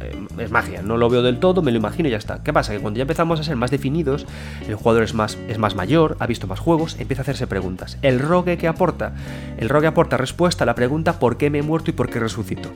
Eh, 0.00 0.26
es 0.38 0.50
magia, 0.50 0.80
no 0.80 0.96
lo 0.96 1.10
veo 1.10 1.20
del 1.20 1.38
todo, 1.38 1.60
me 1.60 1.70
lo 1.70 1.76
imagino 1.76 2.08
y 2.08 2.12
ya 2.12 2.16
está. 2.16 2.42
¿Qué 2.42 2.50
pasa? 2.50 2.72
Que 2.72 2.78
cuando 2.78 2.96
ya 2.96 3.02
empezamos 3.02 3.40
a 3.40 3.42
ser 3.42 3.56
más 3.56 3.70
definidos, 3.70 4.24
el 4.66 4.74
jugador 4.74 5.02
es 5.02 5.12
más, 5.12 5.36
es 5.46 5.58
más 5.58 5.74
mayor, 5.74 6.16
ha 6.18 6.26
visto 6.26 6.46
más 6.46 6.60
juegos, 6.60 6.96
empieza 6.98 7.20
a 7.20 7.24
hacerse 7.24 7.46
preguntas. 7.46 7.98
¿El 8.00 8.20
rogue 8.20 8.56
que 8.56 8.68
aporta? 8.68 9.12
El 9.58 9.68
rogue 9.68 9.86
aporta 9.86 10.16
respuesta 10.16 10.64
a 10.64 10.66
la 10.66 10.74
pregunta 10.74 11.18
¿por 11.18 11.36
qué 11.36 11.50
me 11.50 11.58
he 11.58 11.62
muerto 11.62 11.90
y 11.90 11.92
por 11.92 12.08
qué 12.08 12.20
resucito? 12.20 12.70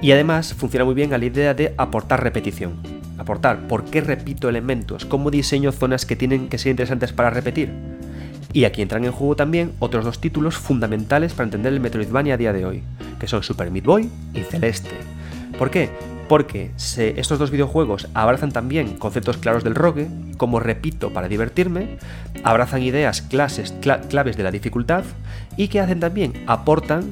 Y 0.00 0.10
además 0.12 0.54
funciona 0.54 0.86
muy 0.86 0.94
bien 0.94 1.12
a 1.12 1.18
la 1.18 1.26
idea 1.26 1.52
de 1.52 1.74
aportar 1.76 2.22
repetición 2.22 2.91
aportar, 3.18 3.66
por 3.68 3.84
qué 3.84 4.00
repito 4.00 4.48
elementos, 4.48 5.04
cómo 5.04 5.30
diseño 5.30 5.72
zonas 5.72 6.06
que 6.06 6.16
tienen 6.16 6.48
que 6.48 6.58
ser 6.58 6.70
interesantes 6.70 7.12
para 7.12 7.30
repetir. 7.30 7.72
Y 8.52 8.64
aquí 8.64 8.82
entran 8.82 9.04
en 9.04 9.12
juego 9.12 9.34
también 9.36 9.72
otros 9.78 10.04
dos 10.04 10.20
títulos 10.20 10.56
fundamentales 10.56 11.32
para 11.32 11.44
entender 11.44 11.72
el 11.72 11.80
Metroidvania 11.80 12.34
a 12.34 12.36
día 12.36 12.52
de 12.52 12.66
hoy, 12.66 12.82
que 13.18 13.26
son 13.26 13.42
Super 13.42 13.70
Meat 13.70 13.84
Boy 13.84 14.10
y 14.34 14.40
Celeste. 14.40 14.90
¿Por 15.58 15.70
qué? 15.70 15.90
Porque 16.28 16.70
estos 16.76 17.38
dos 17.38 17.50
videojuegos 17.50 18.08
abrazan 18.14 18.52
también 18.52 18.96
conceptos 18.98 19.36
claros 19.38 19.64
del 19.64 19.74
rogue, 19.74 20.08
como 20.36 20.60
repito 20.60 21.12
para 21.12 21.28
divertirme, 21.28 21.98
abrazan 22.42 22.82
ideas, 22.82 23.22
clases, 23.22 23.74
claves 24.08 24.36
de 24.36 24.42
la 24.42 24.50
dificultad 24.50 25.04
y 25.56 25.68
que 25.68 25.80
hacen 25.80 26.00
también, 26.00 26.32
aportan 26.46 27.04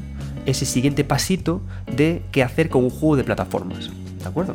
ese 0.47 0.65
siguiente 0.65 1.05
pasito 1.05 1.61
de 1.95 2.23
qué 2.33 2.43
hacer 2.43 2.71
con 2.71 2.85
un 2.85 2.91
juego 2.91 3.17
de 3.17 3.25
plataformas. 3.25 3.91
¿De 4.19 4.29
acuerdo? 4.29 4.55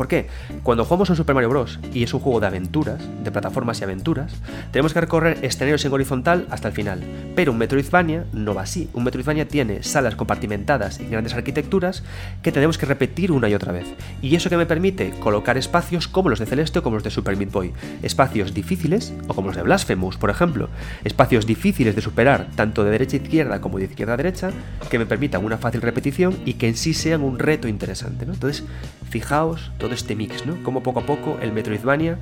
¿Por 0.00 0.08
qué? 0.08 0.28
Cuando 0.62 0.86
jugamos 0.86 1.10
un 1.10 1.16
Super 1.16 1.34
Mario 1.34 1.50
Bros. 1.50 1.78
y 1.92 2.02
es 2.02 2.14
un 2.14 2.20
juego 2.20 2.40
de 2.40 2.46
aventuras, 2.46 3.02
de 3.22 3.30
plataformas 3.30 3.78
y 3.78 3.84
aventuras, 3.84 4.32
tenemos 4.72 4.94
que 4.94 5.00
recorrer 5.02 5.36
escenarios 5.42 5.84
en 5.84 5.92
horizontal 5.92 6.46
hasta 6.48 6.68
el 6.68 6.72
final. 6.72 7.02
Pero 7.36 7.52
un 7.52 7.58
Metroidvania 7.58 8.24
no 8.32 8.54
va 8.54 8.62
así. 8.62 8.88
Un 8.94 9.04
Metroidvania 9.04 9.46
tiene 9.46 9.82
salas 9.82 10.14
compartimentadas 10.14 11.00
y 11.00 11.04
grandes 11.04 11.34
arquitecturas 11.34 12.02
que 12.40 12.50
tenemos 12.50 12.78
que 12.78 12.86
repetir 12.86 13.30
una 13.30 13.50
y 13.50 13.54
otra 13.54 13.72
vez. 13.72 13.88
Y 14.22 14.34
eso 14.36 14.48
que 14.48 14.56
me 14.56 14.64
permite 14.64 15.10
colocar 15.20 15.58
espacios 15.58 16.08
como 16.08 16.30
los 16.30 16.38
de 16.38 16.46
Celeste 16.46 16.78
o 16.78 16.82
como 16.82 16.96
los 16.96 17.04
de 17.04 17.10
Super 17.10 17.36
Meat 17.36 17.52
Boy. 17.52 17.74
Espacios 18.02 18.54
difíciles, 18.54 19.12
o 19.28 19.34
como 19.34 19.48
los 19.48 19.56
de 19.56 19.64
Blasphemous, 19.64 20.16
por 20.16 20.30
ejemplo. 20.30 20.70
Espacios 21.04 21.44
difíciles 21.44 21.94
de 21.94 22.00
superar, 22.00 22.46
tanto 22.54 22.84
de 22.84 22.90
derecha 22.90 23.18
a 23.18 23.20
izquierda 23.20 23.60
como 23.60 23.76
de 23.76 23.84
izquierda 23.84 24.14
a 24.14 24.16
derecha, 24.16 24.50
que 24.88 24.98
me 24.98 25.04
permitan 25.04 25.44
una 25.44 25.58
fácil 25.58 25.82
repetición 25.82 26.38
y 26.46 26.54
que 26.54 26.68
en 26.68 26.76
sí 26.78 26.94
sean 26.94 27.20
un 27.20 27.38
reto 27.38 27.68
interesante. 27.68 28.24
Entonces, 28.24 28.64
fijaos 29.10 29.72
todo 29.76 29.89
este 29.94 30.14
mix, 30.14 30.46
¿no? 30.46 30.62
Como 30.62 30.82
poco 30.82 31.00
a 31.00 31.06
poco 31.06 31.38
el 31.40 31.52
Metroidvania 31.52 32.18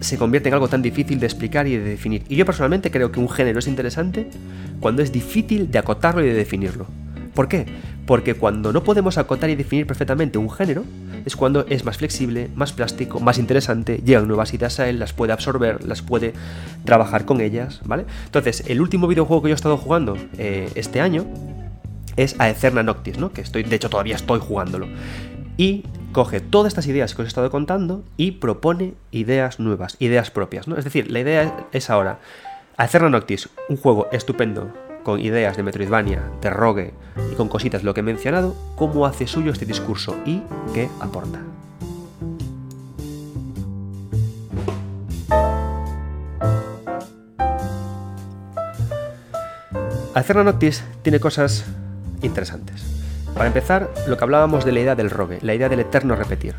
se 0.00 0.18
convierte 0.18 0.48
en 0.48 0.54
algo 0.54 0.68
tan 0.68 0.82
difícil 0.82 1.18
de 1.18 1.26
explicar 1.26 1.66
y 1.66 1.76
de 1.76 1.84
definir. 1.84 2.24
Y 2.28 2.36
yo 2.36 2.44
personalmente 2.44 2.90
creo 2.90 3.10
que 3.10 3.20
un 3.20 3.28
género 3.28 3.58
es 3.58 3.66
interesante 3.66 4.28
cuando 4.80 5.02
es 5.02 5.12
difícil 5.12 5.70
de 5.70 5.78
acotarlo 5.78 6.22
y 6.22 6.28
de 6.28 6.34
definirlo. 6.34 6.86
¿Por 7.34 7.48
qué? 7.48 7.66
Porque 8.06 8.34
cuando 8.34 8.72
no 8.72 8.84
podemos 8.84 9.18
acotar 9.18 9.50
y 9.50 9.56
definir 9.56 9.86
perfectamente 9.86 10.38
un 10.38 10.50
género, 10.50 10.84
es 11.24 11.34
cuando 11.34 11.66
es 11.68 11.84
más 11.84 11.96
flexible, 11.96 12.48
más 12.54 12.72
plástico, 12.72 13.18
más 13.18 13.38
interesante, 13.38 14.00
llegan 14.04 14.28
nuevas 14.28 14.54
ideas 14.54 14.78
a 14.78 14.88
él, 14.88 14.98
las 14.98 15.12
puede 15.12 15.32
absorber, 15.32 15.82
las 15.84 16.02
puede 16.02 16.32
trabajar 16.84 17.24
con 17.24 17.40
ellas, 17.40 17.80
¿vale? 17.84 18.04
Entonces, 18.26 18.64
el 18.68 18.80
último 18.80 19.08
videojuego 19.08 19.42
que 19.42 19.48
yo 19.48 19.54
he 19.54 19.56
estado 19.56 19.76
jugando 19.76 20.16
eh, 20.38 20.70
este 20.74 21.00
año 21.00 21.26
es 22.16 22.36
Aecerna 22.38 22.82
Noctis, 22.82 23.18
¿no? 23.18 23.32
Que 23.32 23.40
estoy, 23.40 23.64
de 23.64 23.74
hecho, 23.74 23.90
todavía 23.90 24.14
estoy 24.14 24.38
jugándolo. 24.38 24.86
Y 25.56 25.84
coge 26.12 26.40
todas 26.40 26.72
estas 26.72 26.86
ideas 26.86 27.14
que 27.14 27.22
os 27.22 27.26
he 27.26 27.28
estado 27.28 27.50
contando 27.50 28.02
y 28.16 28.32
propone 28.32 28.94
ideas 29.10 29.60
nuevas, 29.60 29.96
ideas 29.98 30.30
propias, 30.30 30.66
¿no? 30.66 30.76
Es 30.76 30.84
decir, 30.84 31.10
la 31.10 31.20
idea 31.20 31.68
es 31.72 31.90
ahora, 31.90 32.18
Aecerna 32.76 33.08
Noctis, 33.10 33.48
un 33.68 33.76
juego 33.76 34.08
estupendo, 34.10 34.72
con 35.04 35.20
ideas 35.20 35.56
de 35.56 35.62
Metroidvania, 35.62 36.22
de 36.40 36.50
Rogue 36.50 36.94
y 37.30 37.34
con 37.36 37.48
cositas 37.48 37.84
lo 37.84 37.94
que 37.94 38.00
he 38.00 38.02
mencionado, 38.02 38.56
cómo 38.76 39.06
hace 39.06 39.26
suyo 39.26 39.52
este 39.52 39.66
discurso 39.66 40.16
y 40.24 40.42
qué 40.72 40.88
aporta. 41.00 41.40
Aecerna 50.14 50.44
Noctis 50.44 50.82
tiene 51.02 51.20
cosas 51.20 51.64
interesantes. 52.22 52.93
Para 53.34 53.48
empezar, 53.48 53.90
lo 54.06 54.16
que 54.16 54.24
hablábamos 54.24 54.64
de 54.64 54.70
la 54.70 54.80
idea 54.80 54.94
del 54.94 55.10
rogue, 55.10 55.40
la 55.42 55.54
idea 55.54 55.68
del 55.68 55.80
eterno 55.80 56.14
repetir. 56.14 56.54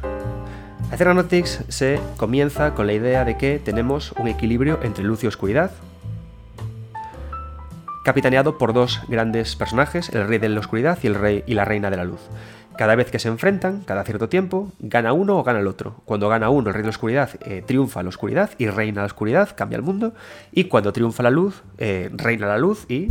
Aeronautics 0.91 1.63
se 1.70 2.00
comienza 2.17 2.74
con 2.74 2.86
la 2.86 2.94
idea 2.94 3.24
de 3.24 3.38
que 3.38 3.60
tenemos 3.60 4.12
un 4.13 4.27
equilibrio 4.27 4.79
entre 4.84 5.03
luz 5.03 5.24
y 5.24 5.27
oscuridad, 5.27 5.72
capitaneado 8.03 8.58
por 8.58 8.74
dos 8.74 9.01
grandes 9.08 9.55
personajes, 9.55 10.10
el 10.10 10.27
rey 10.27 10.38
de 10.38 10.50
la 10.50 10.60
oscuridad 10.60 11.00
y, 11.01 11.08
el 11.08 11.15
rey, 11.15 11.44
y 11.48 11.53
la 11.53 11.63
reina 11.63 11.89
de 11.89 11.98
la 11.98 12.03
luz. 12.03 12.20
Cada 12.77 12.96
vez 12.96 13.10
que 13.10 13.20
se 13.20 13.27
enfrentan, 13.29 13.82
cada 13.82 14.03
cierto 14.03 14.29
tiempo, 14.29 14.72
gana 14.79 15.13
uno 15.13 15.38
o 15.38 15.44
gana 15.44 15.60
el 15.60 15.67
otro. 15.67 16.01
Cuando 16.05 16.27
gana 16.29 16.50
uno, 16.50 16.70
el 16.70 16.74
rey 16.74 16.82
de 16.82 16.88
la 16.88 16.91
oscuridad 16.91 17.29
eh, 17.41 17.63
triunfa 17.65 18.03
la 18.03 18.10
oscuridad 18.10 18.50
y 18.58 18.67
reina 18.67 19.01
la 19.01 19.08
oscuridad, 19.08 19.55
cambia 19.55 19.77
el 19.77 19.82
mundo. 19.82 20.13
Y 20.51 20.65
cuando 20.65 20.91
triunfa 20.91 21.24
la 21.24 21.29
luz, 21.29 21.63
eh, 21.77 22.10
reina 22.13 22.48
la 22.48 22.58
luz 22.58 22.86
y 22.89 23.08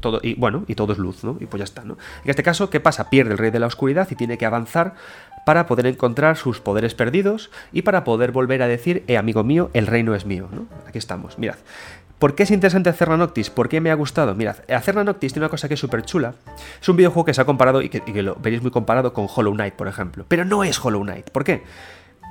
todo, 0.00 0.20
y 0.22 0.34
bueno, 0.34 0.64
y 0.68 0.74
todo 0.74 0.92
es 0.92 0.98
luz, 0.98 1.24
¿no? 1.24 1.36
Y 1.40 1.46
pues 1.46 1.58
ya 1.58 1.64
está, 1.64 1.84
¿no? 1.84 1.98
En 2.24 2.30
este 2.30 2.42
caso, 2.42 2.70
¿qué 2.70 2.80
pasa? 2.80 3.10
Pierde 3.10 3.32
el 3.32 3.38
rey 3.38 3.50
de 3.50 3.58
la 3.58 3.66
oscuridad 3.66 4.08
y 4.10 4.14
tiene 4.14 4.38
que 4.38 4.46
avanzar 4.46 4.94
para 5.44 5.66
poder 5.66 5.86
encontrar 5.86 6.36
sus 6.36 6.60
poderes 6.60 6.94
perdidos 6.94 7.50
y 7.72 7.82
para 7.82 8.04
poder 8.04 8.32
volver 8.32 8.62
a 8.62 8.68
decir, 8.68 9.02
eh, 9.06 9.16
amigo 9.16 9.44
mío, 9.44 9.70
el 9.72 9.86
reino 9.86 10.14
es 10.14 10.26
mío. 10.26 10.48
Aquí 10.86 10.98
estamos, 10.98 11.38
mirad. 11.38 11.56
¿Por 12.18 12.34
qué 12.34 12.42
es 12.42 12.50
interesante 12.50 12.90
Acerna 12.90 13.16
Noctis? 13.16 13.48
¿Por 13.48 13.68
qué 13.68 13.80
me 13.80 13.92
ha 13.92 13.94
gustado? 13.94 14.34
Mirad, 14.34 14.56
Acerna 14.68 15.04
Noctis 15.04 15.32
tiene 15.32 15.44
una 15.44 15.50
cosa 15.50 15.68
que 15.68 15.74
es 15.74 15.80
súper 15.80 16.02
chula. 16.02 16.34
Es 16.80 16.88
un 16.88 16.96
videojuego 16.96 17.24
que 17.24 17.32
se 17.32 17.40
ha 17.40 17.44
comparado 17.44 17.80
y 17.80 17.88
que, 17.90 18.22
lo 18.22 18.34
veréis 18.34 18.60
muy 18.60 18.72
comparado 18.72 19.12
con 19.12 19.28
Hollow 19.32 19.54
Knight, 19.54 19.74
por 19.74 19.86
ejemplo. 19.86 20.24
Pero 20.26 20.44
no 20.44 20.64
es 20.64 20.84
Hollow 20.84 21.02
Knight. 21.02 21.30
¿Por 21.30 21.44
qué? 21.44 21.62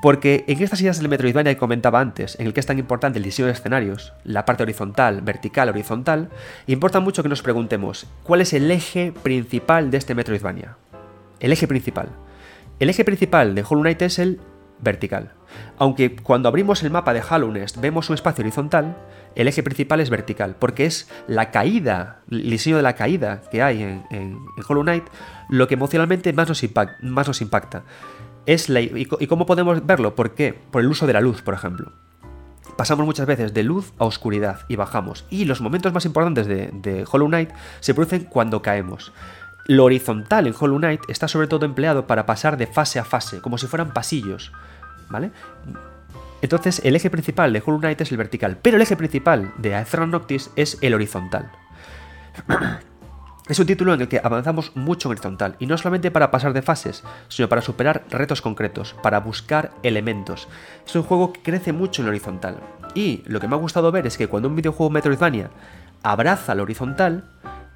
Porque 0.01 0.44
en 0.48 0.62
estas 0.62 0.82
ideas 0.82 1.00
del 1.00 1.08
Metroidvania 1.08 1.53
que 1.53 1.60
comentaba 1.60 2.01
antes, 2.01 2.38
en 2.38 2.48
el 2.48 2.53
que 2.53 2.60
es 2.60 2.65
tan 2.65 2.79
importante 2.79 3.17
el 3.17 3.24
diseño 3.24 3.46
de 3.46 3.53
escenarios, 3.53 4.12
la 4.25 4.46
parte 4.46 4.63
horizontal, 4.63 5.22
vertical, 5.22 5.70
horizontal, 5.70 6.29
importa 6.67 7.00
mucho 7.00 7.24
que 7.24 7.29
nos 7.29 7.41
preguntemos, 7.41 8.08
¿cuál 8.24 8.41
es 8.41 8.51
el 8.51 8.70
eje 8.70 9.13
principal 9.24 9.89
de 9.89 9.98
este 9.98 10.15
Metroidvania? 10.15 10.75
El 11.39 11.53
eje 11.53 11.65
principal. 11.65 12.10
El 12.79 12.89
eje 12.89 13.06
principal 13.06 13.56
de 13.56 13.63
Hollow 13.63 13.84
Knight 13.84 14.01
es 14.01 14.20
el 14.20 14.41
vertical. 14.79 15.32
Aunque 15.77 16.15
cuando 16.15 16.50
abrimos 16.50 16.84
el 16.84 16.91
mapa 16.91 17.13
de 17.13 17.24
Hollow 17.27 17.50
Knight 17.50 17.77
vemos 17.77 18.10
un 18.10 18.15
espacio 18.15 18.44
horizontal, 18.44 18.98
el 19.38 19.48
eje 19.48 19.62
principal 19.62 20.00
es 20.00 20.10
vertical, 20.10 20.56
porque 20.58 20.88
es 20.88 21.08
la 21.27 21.51
caída, 21.51 22.22
el 22.32 22.50
diseño 22.50 22.75
de 22.75 22.82
la 22.82 22.96
caída 22.96 23.41
que 23.51 23.62
hay 23.62 23.84
en, 23.84 24.39
Hollow 24.67 24.82
Knight, 24.82 25.03
lo 25.50 25.67
que 25.67 25.75
emocionalmente 25.75 26.34
más 26.34 26.50
nos, 26.50 26.63
más 27.03 27.27
nos 27.27 27.41
impacta. 27.41 27.84
Es 28.48 28.67
y, 28.67 29.06
cómo 29.06 29.46
podemos 29.46 29.86
verlo? 29.86 30.15
¿Por 30.15 30.34
qué? 30.34 30.53
Por 30.53 30.82
el 30.82 30.88
uso 30.88 31.06
de 31.06 31.13
la 31.13 31.22
luz, 31.22 31.44
por 31.44 31.53
ejemplo. 31.53 31.91
Pasamos 32.77 33.06
muchas 33.06 33.27
veces 33.27 33.53
de 33.53 33.62
luz 33.62 33.94
a 34.00 34.06
oscuridad 34.06 34.62
y 34.70 34.75
bajamos. 34.75 35.25
Y 35.29 35.46
los 35.46 35.62
momentos 35.62 35.94
más 35.94 36.06
importantes 36.06 36.48
de, 36.48 36.72
de 36.74 37.06
Hollow 37.10 37.27
Knight 37.27 37.51
se 37.79 37.94
producen 37.94 38.24
cuando 38.24 38.63
caemos. 38.63 39.13
Lo 39.67 39.84
horizontal 39.84 40.48
en 40.48 40.56
Hollow 40.60 40.79
Knight 40.79 41.01
está 41.10 41.27
sobre 41.27 41.48
todo 41.48 41.63
empleado 41.63 42.08
para 42.08 42.25
pasar 42.25 42.58
de 42.58 42.65
fase 42.65 42.98
a 42.98 43.06
fase, 43.06 43.39
como 43.39 43.60
si 43.60 43.67
fueran 43.67 43.94
pasillos. 43.94 44.51
¿Vale? 45.10 45.32
Entonces, 46.41 46.82
el 46.84 46.96
eje 46.96 47.10
principal 47.10 47.51
de 47.51 47.62
Hollow 47.65 47.79
Knight 47.79 48.01
es 48.01 48.12
el 48.12 48.17
vertical, 48.17 48.58
pero 48.62 48.75
el 48.75 48.82
eje 48.82 48.96
principal 48.96 49.53
de 49.58 49.75
Aetherna 49.75 50.08
Noctis 50.08 50.51
es 50.56 50.77
el 50.82 50.94
horizontal. 50.94 51.51
Es 53.48 53.60
un 53.60 53.65
título 53.65 53.94
en 53.94 54.01
el 54.01 54.10
que 54.10 54.20
avanzamos 54.22 54.75
mucho 54.75 55.08
en 55.08 55.12
horizontal, 55.12 55.56
y 55.58 55.67
no 55.67 55.77
solamente 55.77 56.12
para 56.12 56.32
pasar 56.32 56.51
de 56.51 56.62
fases, 56.62 57.06
sino 57.29 57.48
para 57.48 57.62
superar 57.62 58.03
retos 58.10 58.41
concretos, 58.41 58.94
para 59.01 59.22
buscar 59.22 59.72
elementos. 59.84 60.50
Es 60.86 60.94
un 60.98 61.03
juego 61.03 61.32
que 61.32 61.41
crece 61.41 61.72
mucho 61.72 62.01
en 62.01 62.10
horizontal. 62.10 62.58
Y 62.94 63.24
lo 63.25 63.39
que 63.39 63.48
me 63.48 63.56
ha 63.56 63.60
gustado 63.60 63.89
ver 63.94 64.06
es 64.06 64.17
que 64.17 64.27
cuando 64.27 64.50
un 64.50 64.56
videojuego 64.58 64.89
Metroidvania 64.89 65.50
abraza 66.03 66.56
lo 66.56 66.63
horizontal, 66.63 67.24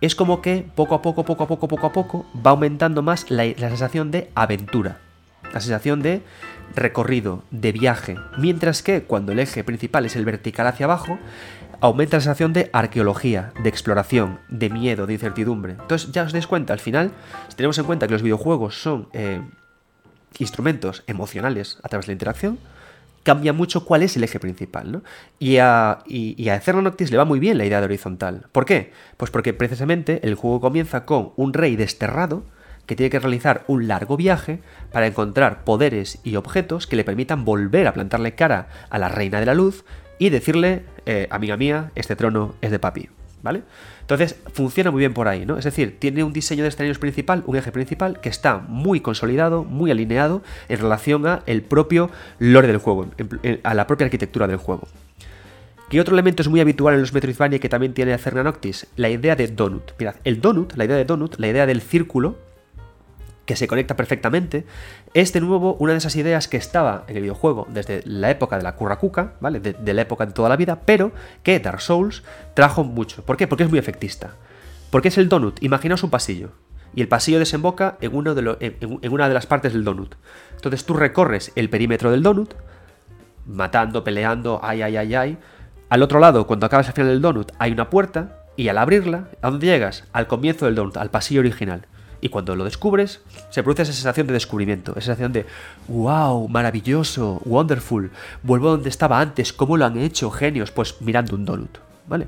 es 0.01 0.13
como 0.13 0.41
que 0.41 0.69
poco 0.75 0.95
a 0.95 1.01
poco, 1.01 1.23
poco 1.23 1.45
a 1.45 1.47
poco, 1.47 1.69
poco 1.69 1.87
a 1.87 1.93
poco, 1.93 2.25
va 2.45 2.51
aumentando 2.51 3.01
más 3.01 3.31
la 3.31 3.45
sensación 3.55 4.11
de 4.11 4.29
aventura. 4.35 4.97
La 5.53 5.61
sensación 5.61 6.01
de 6.01 6.21
recorrido, 6.75 7.43
de 7.51 7.71
viaje, 7.71 8.15
mientras 8.37 8.81
que 8.83 9.03
cuando 9.03 9.31
el 9.31 9.39
eje 9.39 9.63
principal 9.63 10.05
es 10.05 10.15
el 10.15 10.25
vertical 10.25 10.67
hacia 10.67 10.85
abajo, 10.85 11.19
aumenta 11.81 12.17
la 12.17 12.21
sensación 12.21 12.53
de 12.53 12.69
arqueología, 12.73 13.53
de 13.61 13.69
exploración, 13.69 14.39
de 14.49 14.69
miedo, 14.69 15.07
de 15.07 15.13
incertidumbre. 15.13 15.73
Entonces 15.73 16.11
ya 16.11 16.23
os 16.23 16.31
dais 16.31 16.47
cuenta, 16.47 16.73
al 16.73 16.79
final, 16.79 17.11
si 17.49 17.55
tenemos 17.55 17.77
en 17.77 17.85
cuenta 17.85 18.07
que 18.07 18.13
los 18.13 18.21
videojuegos 18.21 18.81
son 18.81 19.09
eh, 19.13 19.41
instrumentos 20.39 21.03
emocionales 21.07 21.79
a 21.83 21.89
través 21.89 22.05
de 22.05 22.11
la 22.11 22.15
interacción, 22.15 22.59
cambia 23.23 23.53
mucho 23.53 23.85
cuál 23.85 24.03
es 24.03 24.15
el 24.17 24.23
eje 24.23 24.39
principal. 24.39 24.91
¿no? 24.91 25.03
Y, 25.39 25.57
a, 25.57 25.99
y, 26.07 26.49
a 26.49 26.61
Noctis 26.73 27.11
le 27.11 27.17
va 27.17 27.25
muy 27.25 27.39
bien 27.39 27.57
la 27.57 27.65
idea 27.65 27.79
de 27.79 27.85
horizontal. 27.85 28.47
¿Por 28.51 28.65
qué? 28.65 28.91
Pues 29.17 29.31
porque 29.31 29.53
precisamente 29.53 30.19
el 30.23 30.35
juego 30.35 30.61
comienza 30.61 31.05
con 31.05 31.33
un 31.35 31.53
rey 31.53 31.75
desterrado, 31.75 32.43
que 32.85 32.95
tiene 32.95 33.09
que 33.09 33.19
realizar 33.19 33.63
un 33.67 33.87
largo 33.87 34.17
viaje 34.17 34.59
para 34.91 35.07
encontrar 35.07 35.63
poderes 35.63 36.19
y 36.23 36.35
objetos 36.35 36.87
que 36.87 36.95
le 36.95 37.03
permitan 37.03 37.45
volver 37.45 37.87
a 37.87 37.93
plantarle 37.93 38.35
cara 38.35 38.67
a 38.89 38.99
la 38.99 39.09
Reina 39.09 39.39
de 39.39 39.45
la 39.45 39.53
Luz 39.53 39.85
y 40.19 40.29
decirle, 40.29 40.83
eh, 41.05 41.27
amiga 41.31 41.57
mía, 41.57 41.91
este 41.95 42.15
trono 42.15 42.55
es 42.61 42.71
de 42.71 42.79
papi. 42.79 43.09
¿Vale? 43.43 43.63
Entonces 44.01 44.35
funciona 44.53 44.91
muy 44.91 44.99
bien 44.99 45.15
por 45.15 45.27
ahí, 45.27 45.47
¿no? 45.47 45.57
Es 45.57 45.65
decir, 45.65 45.97
tiene 45.97 46.23
un 46.23 46.31
diseño 46.31 46.61
de 46.61 46.69
escenarios 46.69 46.99
principal, 46.99 47.41
un 47.47 47.55
eje 47.55 47.71
principal 47.71 48.19
que 48.19 48.29
está 48.29 48.59
muy 48.59 48.99
consolidado, 48.99 49.63
muy 49.63 49.89
alineado 49.89 50.43
en 50.69 50.77
relación 50.77 51.25
a 51.25 51.41
el 51.47 51.63
propio 51.63 52.11
lore 52.37 52.67
del 52.67 52.77
juego, 52.77 53.07
a 53.63 53.73
la 53.73 53.87
propia 53.87 54.05
arquitectura 54.05 54.45
del 54.45 54.57
juego. 54.57 54.87
¿Qué 55.89 55.99
otro 55.99 56.13
elemento 56.13 56.41
es 56.41 56.47
muy 56.47 56.61
habitual 56.61 56.93
en 56.93 57.01
los 57.01 57.13
Metroidvania 57.13 57.59
que 57.59 57.67
también 57.67 57.93
tiene 57.93 58.13
Acerna 58.13 58.43
Noctis? 58.43 58.87
La 58.95 59.09
idea 59.09 59.35
de 59.35 59.47
donut. 59.47 59.91
Mirad, 59.99 60.15
el 60.23 60.39
donut, 60.39 60.73
la 60.77 60.85
idea 60.85 60.95
de 60.95 61.03
donut, 61.03 61.35
la 61.37 61.47
idea 61.49 61.65
del 61.65 61.81
círculo, 61.81 62.37
que 63.51 63.57
se 63.57 63.67
conecta 63.67 63.97
perfectamente, 63.97 64.65
es 65.13 65.33
de 65.33 65.41
nuevo 65.41 65.75
una 65.75 65.91
de 65.91 65.97
esas 65.97 66.15
ideas 66.15 66.47
que 66.47 66.55
estaba 66.55 67.03
en 67.09 67.17
el 67.17 67.23
videojuego 67.23 67.67
desde 67.69 68.01
la 68.05 68.31
época 68.31 68.55
de 68.55 68.63
la 68.63 68.77
curracuca, 68.77 69.33
¿vale? 69.41 69.59
De, 69.59 69.93
la 69.93 70.03
época 70.03 70.25
de 70.25 70.31
toda 70.31 70.47
la 70.47 70.55
vida, 70.55 70.79
pero 70.85 71.11
que 71.43 71.59
Dark 71.59 71.81
Souls 71.81 72.23
trajo 72.53 72.85
mucho. 72.85 73.25
¿Por 73.25 73.35
qué? 73.35 73.47
Porque 73.47 73.63
es 73.63 73.69
muy 73.69 73.77
efectista. 73.77 74.35
Porque 74.89 75.09
es 75.09 75.17
el 75.17 75.27
donut. 75.27 75.61
Imaginaos 75.61 76.01
un 76.03 76.09
pasillo. 76.09 76.51
Y 76.95 77.01
el 77.01 77.09
pasillo 77.09 77.39
desemboca 77.39 77.97
en, 77.99 78.11
de 78.23 78.77
en, 79.01 79.11
una 79.11 79.27
de 79.27 79.33
las 79.33 79.47
partes 79.47 79.73
del 79.73 79.83
donut. 79.83 80.15
Entonces 80.55 80.85
tú 80.85 80.93
recorres 80.93 81.51
el 81.55 81.69
perímetro 81.69 82.09
del 82.09 82.23
donut, 82.23 82.53
matando, 83.45 84.05
peleando, 84.05 84.61
ay, 84.63 84.81
ay, 84.81 84.95
ay, 84.95 85.13
ay. 85.13 85.37
Al 85.89 86.03
otro 86.03 86.21
lado, 86.21 86.47
cuando 86.47 86.67
acabas 86.67 86.87
al 86.87 86.93
final 86.93 87.09
del 87.09 87.21
donut, 87.21 87.51
hay 87.59 87.73
una 87.73 87.89
puerta, 87.89 88.37
y 88.55 88.69
al 88.69 88.77
abrirla, 88.77 89.27
¿a 89.41 89.49
dónde 89.49 89.67
llegas? 89.67 90.05
Al 90.13 90.27
comienzo 90.27 90.67
del 90.67 90.75
donut, 90.75 90.95
al 90.95 91.09
pasillo 91.09 91.41
original. 91.41 91.87
Y 92.21 92.29
cuando 92.29 92.55
lo 92.55 92.63
descubres, 92.63 93.21
se 93.49 93.63
produce 93.63 93.81
esa 93.81 93.93
sensación 93.93 94.27
de 94.27 94.33
descubrimiento, 94.33 94.91
esa 94.91 95.15
sensación 95.15 95.33
de 95.33 95.45
wow, 95.87 96.47
maravilloso, 96.47 97.41
wonderful, 97.45 98.11
vuelvo 98.43 98.69
donde 98.69 98.89
estaba 98.89 99.19
antes, 99.19 99.51
¿cómo 99.51 99.75
lo 99.75 99.85
han 99.85 99.97
hecho? 99.97 100.29
Genios, 100.29 100.71
pues 100.71 101.01
mirando 101.01 101.35
un 101.35 101.45
donut, 101.45 101.79
¿vale? 102.07 102.27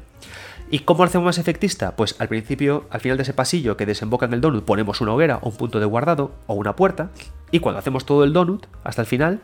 ¿Y 0.72 0.80
cómo 0.80 1.04
lo 1.04 1.10
hacemos 1.10 1.26
más 1.26 1.38
efectista? 1.38 1.96
Pues 1.96 2.16
al 2.18 2.28
principio, 2.28 2.88
al 2.90 3.00
final 3.00 3.18
de 3.18 3.24
ese 3.24 3.34
pasillo 3.34 3.78
que 3.78 3.86
desemboca 3.86 4.26
en 4.26 4.34
el 4.34 4.42
donut, 4.42 4.66
ponemos 4.66 5.02
una 5.02 5.14
hoguera 5.14 5.38
o 5.44 5.50
un 5.50 5.56
punto 5.56 5.80
de 5.80 5.86
guardado 5.86 6.32
o 6.48 6.56
una 6.56 6.76
puerta, 6.76 7.12
y 7.52 7.60
cuando 7.60 7.78
hacemos 7.78 8.06
todo 8.06 8.24
el 8.24 8.34
donut, 8.34 8.66
hasta 8.84 9.04
el 9.04 9.08
final, 9.08 9.40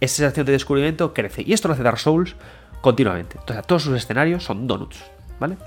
esa 0.00 0.16
sensación 0.16 0.46
de 0.46 0.52
descubrimiento 0.52 1.12
crece. 1.12 1.42
Y 1.46 1.52
esto 1.52 1.68
lo 1.68 1.74
hace 1.74 1.82
Dark 1.82 1.98
Souls 1.98 2.34
continuamente. 2.80 3.36
Entonces, 3.38 3.66
todos 3.66 3.82
sus 3.82 3.94
escenarios 3.94 4.44
son 4.44 4.66
donuts, 4.66 5.04
¿vale? 5.38 5.58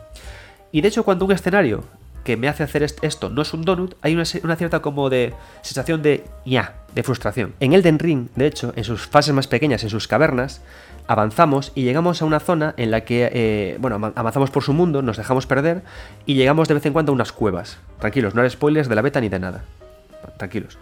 Y 0.72 0.82
de 0.82 0.88
hecho, 0.88 1.04
cuando 1.04 1.26
un 1.26 1.32
escenario 1.32 1.84
que 2.24 2.38
me 2.38 2.48
hace 2.48 2.64
hacer 2.64 2.84
esto 2.84 3.30
no 3.30 3.42
es 3.42 3.54
un 3.54 3.64
donut, 3.64 3.96
hay 4.02 4.14
una, 4.16 4.56
cierta 4.56 4.82
como 4.82 5.10
de 5.10 5.34
sensación 5.62 6.02
de 6.02 6.24
ya, 6.46 6.76
de 6.96 7.04
frustración. 7.04 7.54
En 7.60 7.74
Elden 7.74 8.00
Ring, 8.00 8.28
de 8.36 8.48
hecho, 8.48 8.74
en 8.76 8.84
sus 8.84 9.08
fases 9.08 9.34
más 9.34 9.48
pequeñas, 9.48 9.84
en 9.84 9.90
sus 9.90 10.08
cavernas, 10.08 10.62
avanzamos 11.08 11.72
y 11.76 11.84
llegamos 11.84 12.22
a 12.22 12.26
una 12.26 12.40
zona 12.40 12.74
en 12.78 12.92
la 12.92 13.02
que, 13.02 13.30
eh, 13.34 13.78
bueno, 13.80 14.14
avanzamos 14.16 14.52
por 14.52 14.64
su 14.64 14.74
mundo, 14.74 15.02
nos 15.02 15.18
dejamos 15.18 15.46
perder 15.46 15.84
y 16.26 16.36
llegamos 16.36 16.68
de 16.68 16.76
vez 16.76 16.86
en 16.86 16.94
cuando 16.94 17.12
a 17.12 17.16
unas 17.16 17.32
cuevas. 17.32 17.78
Tranquilos, 18.00 18.36
no 18.36 18.42
hay 18.42 18.50
spoilers 18.50 18.88
de 18.88 18.96
la 18.96 19.02
beta 19.02 19.20
ni 19.20 19.30
de 19.30 19.40
nada. 19.40 19.64
Tranquilos. 20.38 20.78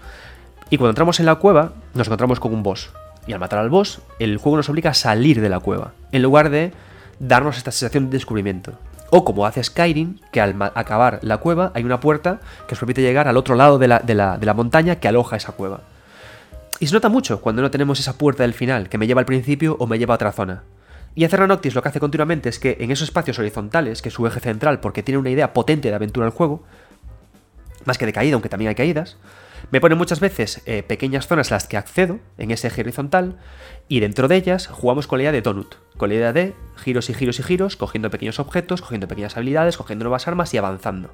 Y 0.69 0.77
cuando 0.77 0.91
entramos 0.91 1.19
en 1.19 1.25
la 1.25 1.35
cueva, 1.35 1.73
nos 1.93 2.07
encontramos 2.07 2.39
con 2.39 2.53
un 2.53 2.63
boss. 2.63 2.91
Y 3.27 3.33
al 3.33 3.39
matar 3.39 3.59
al 3.59 3.69
boss, 3.69 4.01
el 4.19 4.37
juego 4.37 4.57
nos 4.57 4.69
obliga 4.69 4.91
a 4.91 4.93
salir 4.95 5.41
de 5.41 5.49
la 5.49 5.59
cueva, 5.59 5.93
en 6.11 6.21
lugar 6.21 6.49
de 6.49 6.71
darnos 7.19 7.57
esta 7.57 7.71
sensación 7.71 8.09
de 8.09 8.17
descubrimiento. 8.17 8.73
O 9.13 9.25
como 9.25 9.45
hace 9.45 9.61
Skyrim, 9.61 10.19
que 10.31 10.39
al 10.39 10.55
acabar 10.73 11.19
la 11.21 11.37
cueva 11.37 11.73
hay 11.75 11.83
una 11.83 11.99
puerta 11.99 12.39
que 12.65 12.75
os 12.75 12.79
permite 12.79 13.01
llegar 13.01 13.27
al 13.27 13.35
otro 13.35 13.55
lado 13.55 13.77
de 13.77 13.87
la, 13.87 14.53
montaña 14.55 14.95
que 14.95 15.09
aloja 15.09 15.35
esa 15.35 15.51
cueva. 15.51 15.81
Y 16.79 16.87
se 16.87 16.93
nota 16.93 17.09
mucho 17.09 17.41
cuando 17.41 17.61
no 17.61 17.69
tenemos 17.69 17.99
esa 17.99 18.17
puerta 18.17 18.43
del 18.43 18.53
final, 18.53 18.87
que 18.87 18.97
me 18.97 19.07
lleva 19.07 19.19
al 19.19 19.25
principio 19.25 19.75
o 19.79 19.85
me 19.85 19.99
lleva 19.99 20.13
a 20.13 20.15
otra 20.15 20.31
zona. 20.31 20.63
Y 21.13 21.25
Acerra 21.25 21.45
Noctis 21.45 21.75
lo 21.75 21.83
que 21.83 21.89
hace 21.89 21.99
continuamente 21.99 22.47
es 22.47 22.57
que 22.57 22.77
en 22.79 22.89
esos 22.89 23.09
espacios 23.09 23.37
horizontales, 23.37 24.01
que 24.01 24.07
es 24.07 24.15
su 24.15 24.25
eje 24.25 24.39
central 24.39 24.79
porque 24.79 25.03
tiene 25.03 25.17
una 25.17 25.29
idea 25.29 25.51
potente 25.51 25.89
de 25.89 25.95
aventura 25.95 26.25
al 26.25 26.31
juego, 26.31 26.63
más 27.83 27.97
que 27.97 28.05
de 28.05 28.13
caída, 28.13 28.35
aunque 28.35 28.47
también 28.47 28.69
hay 28.69 28.75
caídas, 28.75 29.17
me 29.69 29.79
pone 29.79 29.95
muchas 29.95 30.19
veces 30.19 30.61
eh, 30.65 30.83
pequeñas 30.83 31.27
zonas 31.27 31.51
a 31.51 31.55
las 31.55 31.67
que 31.67 31.77
accedo 31.77 32.19
en 32.37 32.51
ese 32.51 32.67
eje 32.67 32.81
horizontal 32.81 33.37
y 33.87 33.99
dentro 33.99 34.27
de 34.27 34.35
ellas 34.37 34.67
jugamos 34.67 35.07
con 35.07 35.19
la 35.19 35.23
idea 35.23 35.31
de 35.31 35.41
donut, 35.41 35.75
con 35.97 36.09
la 36.09 36.15
idea 36.15 36.33
de 36.33 36.53
giros 36.77 37.09
y 37.09 37.13
giros 37.13 37.39
y 37.39 37.43
giros, 37.43 37.75
cogiendo 37.75 38.09
pequeños 38.09 38.39
objetos, 38.39 38.81
cogiendo 38.81 39.07
pequeñas 39.07 39.37
habilidades, 39.37 39.77
cogiendo 39.77 40.03
nuevas 40.03 40.27
armas 40.27 40.53
y 40.53 40.57
avanzando. 40.57 41.13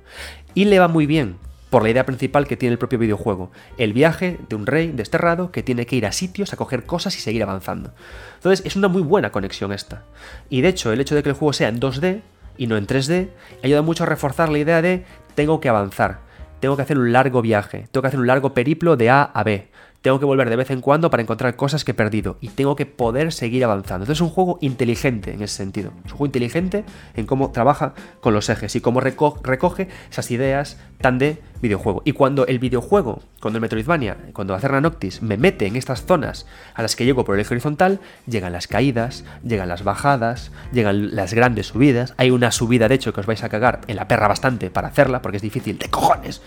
Y 0.53 0.65
le 0.65 0.79
va 0.79 0.87
muy 0.87 1.05
bien 1.05 1.37
por 1.69 1.83
la 1.83 1.89
idea 1.89 2.05
principal 2.05 2.47
que 2.47 2.55
tiene 2.55 2.73
el 2.73 2.79
propio 2.79 2.99
videojuego, 2.99 3.51
el 3.77 3.93
viaje 3.93 4.39
de 4.47 4.55
un 4.55 4.65
rey 4.65 4.91
desterrado 4.91 5.51
que 5.51 5.63
tiene 5.63 5.85
que 5.85 5.95
ir 5.95 6.05
a 6.05 6.11
sitios 6.11 6.53
a 6.53 6.57
coger 6.57 6.85
cosas 6.85 7.17
y 7.17 7.19
seguir 7.19 7.43
avanzando. 7.43 7.93
Entonces 8.35 8.65
es 8.65 8.75
una 8.75 8.87
muy 8.87 9.01
buena 9.01 9.31
conexión 9.31 9.73
esta. 9.73 10.03
Y 10.49 10.61
de 10.61 10.69
hecho 10.69 10.91
el 10.91 11.01
hecho 11.01 11.15
de 11.15 11.23
que 11.23 11.29
el 11.29 11.35
juego 11.35 11.53
sea 11.53 11.67
en 11.67 11.79
2D 11.79 12.21
y 12.57 12.67
no 12.67 12.77
en 12.77 12.87
3D 12.87 13.29
ayuda 13.63 13.81
mucho 13.81 14.03
a 14.03 14.07
reforzar 14.07 14.49
la 14.49 14.59
idea 14.59 14.81
de 14.81 15.05
tengo 15.35 15.59
que 15.59 15.69
avanzar, 15.69 16.21
tengo 16.59 16.75
que 16.75 16.81
hacer 16.81 16.97
un 16.97 17.11
largo 17.11 17.41
viaje, 17.41 17.87
tengo 17.91 18.01
que 18.01 18.07
hacer 18.07 18.19
un 18.19 18.27
largo 18.27 18.53
periplo 18.53 18.97
de 18.97 19.09
A 19.09 19.23
a 19.23 19.43
B, 19.43 19.69
tengo 20.01 20.19
que 20.19 20.25
volver 20.25 20.49
de 20.49 20.55
vez 20.55 20.71
en 20.71 20.81
cuando 20.81 21.09
para 21.09 21.23
encontrar 21.23 21.55
cosas 21.55 21.83
que 21.83 21.91
he 21.91 21.93
perdido 21.95 22.37
y 22.39 22.49
tengo 22.49 22.75
que 22.75 22.85
poder 22.85 23.33
seguir 23.33 23.63
avanzando. 23.63 24.03
Entonces 24.03 24.17
es 24.17 24.21
un 24.21 24.29
juego 24.29 24.57
inteligente 24.61 25.33
en 25.33 25.41
ese 25.41 25.55
sentido. 25.55 25.91
Es 26.05 26.11
un 26.11 26.17
juego 26.17 26.25
inteligente 26.27 26.83
en 27.15 27.25
cómo 27.25 27.51
trabaja 27.51 27.93
con 28.21 28.33
los 28.33 28.49
ejes 28.49 28.75
y 28.75 28.81
cómo 28.81 29.01
recoge 29.01 29.87
esas 30.09 30.31
ideas 30.31 30.77
tan 31.01 31.17
de 31.17 31.41
videojuego. 31.61 32.01
Y 32.05 32.13
cuando 32.13 32.45
el 32.47 32.59
videojuego, 32.59 33.21
cuando 33.41 33.57
el 33.57 33.61
Metroidvania, 33.61 34.17
cuando 34.33 34.53
Acerna 34.53 34.81
Noctis 34.81 35.21
me 35.21 35.37
mete 35.37 35.65
en 35.65 35.75
estas 35.75 36.05
zonas 36.05 36.45
a 36.73 36.81
las 36.81 36.95
que 36.95 37.05
llego 37.05 37.25
por 37.25 37.35
el 37.35 37.41
eje 37.41 37.53
horizontal, 37.53 37.99
llegan 38.27 38.53
las 38.53 38.67
caídas, 38.67 39.25
llegan 39.43 39.67
las 39.67 39.83
bajadas, 39.83 40.51
llegan 40.71 41.15
las 41.15 41.33
grandes 41.33 41.67
subidas. 41.67 42.13
Hay 42.17 42.31
una 42.31 42.51
subida, 42.51 42.87
de 42.87 42.95
hecho, 42.95 43.13
que 43.13 43.21
os 43.21 43.25
vais 43.25 43.43
a 43.43 43.49
cagar 43.49 43.81
en 43.87 43.95
la 43.95 44.07
perra 44.07 44.27
bastante 44.27 44.69
para 44.69 44.89
hacerla, 44.89 45.21
porque 45.21 45.37
es 45.37 45.43
difícil 45.43 45.77
de 45.77 45.89
cojones. 45.89 46.41